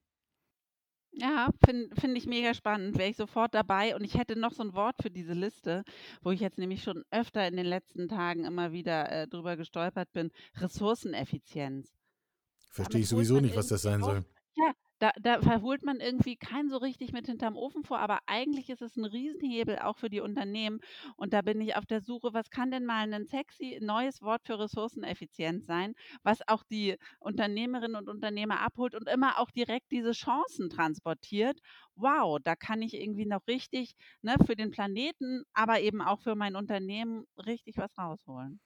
Ja, 1.11 1.51
finde 1.67 1.93
find 2.01 2.17
ich 2.17 2.27
mega 2.27 2.55
spannend. 2.55 2.97
Wäre 2.97 3.11
ich 3.11 3.17
sofort 3.17 3.55
dabei. 3.55 3.97
Und 3.97 4.05
ich 4.05 4.17
hätte 4.17 4.39
noch 4.39 4.53
so 4.53 4.63
ein 4.63 4.75
Wort 4.75 5.03
für 5.03 5.11
diese 5.11 5.33
Liste, 5.33 5.83
wo 6.23 6.31
ich 6.31 6.39
jetzt 6.39 6.59
nämlich 6.59 6.85
schon 6.85 7.03
öfter 7.11 7.45
in 7.49 7.57
den 7.57 7.67
letzten 7.67 8.07
Tagen 8.09 8.45
immer 8.45 8.71
wieder 8.71 9.11
äh, 9.11 9.27
drüber 9.27 9.57
gestolpert 9.57 10.13
bin. 10.13 10.31
Ressourceneffizienz. 10.59 11.93
Verstehe 12.71 13.01
ich 13.01 13.09
sowieso 13.09 13.41
nicht, 13.41 13.57
was 13.57 13.67
das 13.67 13.83
sein 13.83 14.01
soll. 14.01 14.25
Ja, 14.55 14.73
da 14.99 15.13
da 15.21 15.41
verholt 15.41 15.83
man 15.85 16.01
irgendwie 16.01 16.37
keinen 16.37 16.69
so 16.71 16.77
richtig 16.79 17.13
mit 17.13 17.27
hinterm 17.27 17.57
Ofen 17.57 17.83
vor, 17.85 17.99
aber 18.01 18.19
eigentlich 18.27 18.69
ist 18.71 18.83
es 18.83 18.97
ein 18.97 19.05
Riesenhebel 19.05 19.79
auch 19.79 19.97
für 19.99 20.09
die 20.11 20.21
Unternehmen. 20.21 20.81
Und 21.17 21.33
da 21.33 21.43
bin 21.43 21.61
ich 21.61 21.77
auf 21.77 21.87
der 21.87 22.01
Suche, 22.01 22.33
was 22.35 22.51
kann 22.51 22.71
denn 22.71 22.85
mal 22.85 23.13
ein 23.13 23.25
sexy 23.27 23.79
neues 23.83 24.23
Wort 24.23 24.43
für 24.47 24.59
Ressourceneffizienz 24.59 25.67
sein, 25.67 25.95
was 26.23 26.41
auch 26.49 26.63
die 26.65 26.97
Unternehmerinnen 27.21 27.97
und 27.97 28.09
Unternehmer 28.09 28.61
abholt 28.61 28.95
und 28.95 29.09
immer 29.09 29.39
auch 29.39 29.51
direkt 29.51 29.91
diese 29.93 30.13
Chancen 30.13 30.71
transportiert. 30.71 31.61
Wow, 31.95 32.39
da 32.43 32.57
kann 32.57 32.83
ich 32.83 32.95
irgendwie 32.95 33.27
noch 33.27 33.47
richtig, 33.47 33.95
ne, 34.23 34.37
für 34.47 34.57
den 34.57 34.71
Planeten, 34.71 35.45
aber 35.53 35.81
eben 35.81 36.01
auch 36.03 36.21
für 36.21 36.35
mein 36.35 36.57
Unternehmen 36.57 37.25
richtig 37.37 37.77
was 37.77 37.97
rausholen. 37.99 38.61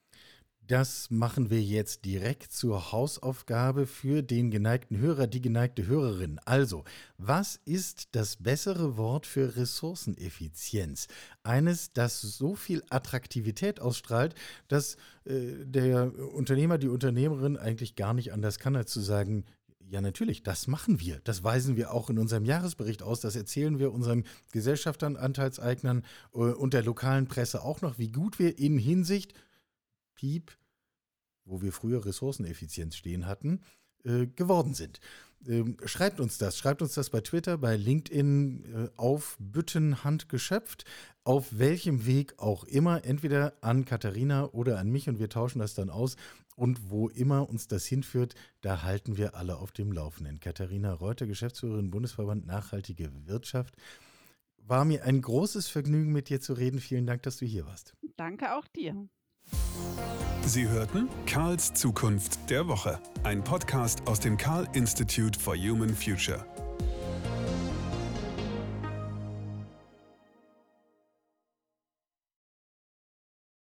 Das 0.68 1.11
machen 1.11 1.51
wir 1.51 1.61
jetzt 1.61 2.05
direkt 2.05 2.53
zur 2.53 2.92
Hausaufgabe 2.92 3.87
für 3.87 4.22
den 4.22 4.53
geneigten 4.53 4.96
Hörer, 4.96 5.27
die 5.27 5.40
geneigte 5.40 5.88
Hörerin. 5.88 6.38
Also, 6.44 6.85
was 7.18 7.59
ist 7.64 8.14
das 8.14 8.37
bessere 8.37 8.96
Wort 8.96 9.27
für 9.27 9.57
Ressourceneffizienz? 9.57 11.09
Eines, 11.42 11.92
das 11.92 12.20
so 12.20 12.55
viel 12.55 12.85
Attraktivität 12.90 13.81
ausstrahlt, 13.81 14.37
dass 14.68 14.96
äh, 15.25 15.64
der 15.64 16.12
Unternehmer, 16.33 16.79
die 16.79 16.88
Unternehmerin 16.88 17.57
eigentlich 17.57 17.96
gar 17.96 18.14
nicht 18.14 18.33
anders 18.33 18.61
kann, 18.61 18.77
als 18.77 18.92
zu 18.92 19.01
sagen, 19.01 19.44
ja, 19.90 20.01
natürlich, 20.01 20.44
das 20.44 20.68
machen 20.68 21.01
wir. 21.01 21.20
Das 21.25 21.42
weisen 21.42 21.77
wir 21.77 21.92
auch 21.92 22.09
in 22.09 22.18
unserem 22.18 22.44
Jahresbericht 22.44 23.03
aus. 23.03 23.20
Das 23.20 23.35
erzählen 23.35 23.81
wir 23.81 23.92
unseren 23.92 24.25
Gesellschaftern, 24.53 25.16
Anteilseignern 25.16 26.05
äh, 26.35 26.38
und 26.38 26.72
der 26.72 26.85
lokalen 26.85 27.27
Presse 27.27 27.62
auch 27.62 27.81
noch, 27.81 27.98
wie 27.98 28.12
gut 28.12 28.38
wir 28.38 28.59
in 28.61 28.79
Hinsicht 28.79 29.35
Piep, 30.22 30.56
wo 31.44 31.62
wir 31.62 31.72
früher 31.72 32.04
Ressourceneffizienz 32.04 32.94
stehen 32.94 33.26
hatten, 33.26 33.61
äh, 34.04 34.28
geworden 34.28 34.72
sind. 34.72 35.00
Ähm, 35.48 35.76
schreibt 35.85 36.20
uns 36.20 36.38
das. 36.38 36.56
Schreibt 36.56 36.80
uns 36.80 36.94
das 36.94 37.11
bei 37.11 37.20
Twitter, 37.22 37.58
bei 37.58 37.74
LinkedIn 37.76 38.64
äh, 38.64 38.88
auf 38.96 39.37
Bütten 39.40 40.04
handgeschöpft, 40.04 40.85
auf 41.24 41.58
welchem 41.58 42.06
Weg 42.06 42.35
auch 42.38 42.62
immer, 42.62 43.04
entweder 43.04 43.54
an 43.62 43.85
Katharina 43.85 44.44
oder 44.52 44.78
an 44.78 44.90
mich 44.90 45.08
und 45.08 45.18
wir 45.18 45.28
tauschen 45.28 45.58
das 45.58 45.74
dann 45.74 45.90
aus. 45.90 46.14
Und 46.54 46.88
wo 46.88 47.08
immer 47.08 47.48
uns 47.48 47.66
das 47.66 47.85
hinführt, 47.85 48.37
da 48.61 48.85
halten 48.85 49.16
wir 49.16 49.35
alle 49.35 49.56
auf 49.56 49.72
dem 49.72 49.90
Laufenden. 49.90 50.38
Katharina 50.38 50.92
Reuter, 50.92 51.26
Geschäftsführerin 51.26 51.90
Bundesverband 51.90 52.46
Nachhaltige 52.46 53.11
Wirtschaft. 53.26 53.74
War 54.58 54.85
mir 54.85 55.02
ein 55.02 55.20
großes 55.20 55.66
Vergnügen, 55.66 56.12
mit 56.12 56.28
dir 56.28 56.40
zu 56.40 56.52
reden. 56.52 56.78
Vielen 56.78 57.08
Dank, 57.08 57.24
dass 57.24 57.38
du 57.38 57.46
hier 57.46 57.66
warst. 57.66 57.96
Danke 58.16 58.54
auch 58.54 58.68
dir. 58.68 59.08
Sie 60.44 60.68
hörten 60.68 61.08
Karls 61.24 61.72
Zukunft 61.72 62.50
der 62.50 62.66
Woche, 62.66 62.98
ein 63.22 63.44
Podcast 63.44 64.06
aus 64.06 64.18
dem 64.18 64.36
Karl 64.36 64.66
Institute 64.72 65.38
for 65.38 65.56
Human 65.56 65.94
Future. 65.94 66.44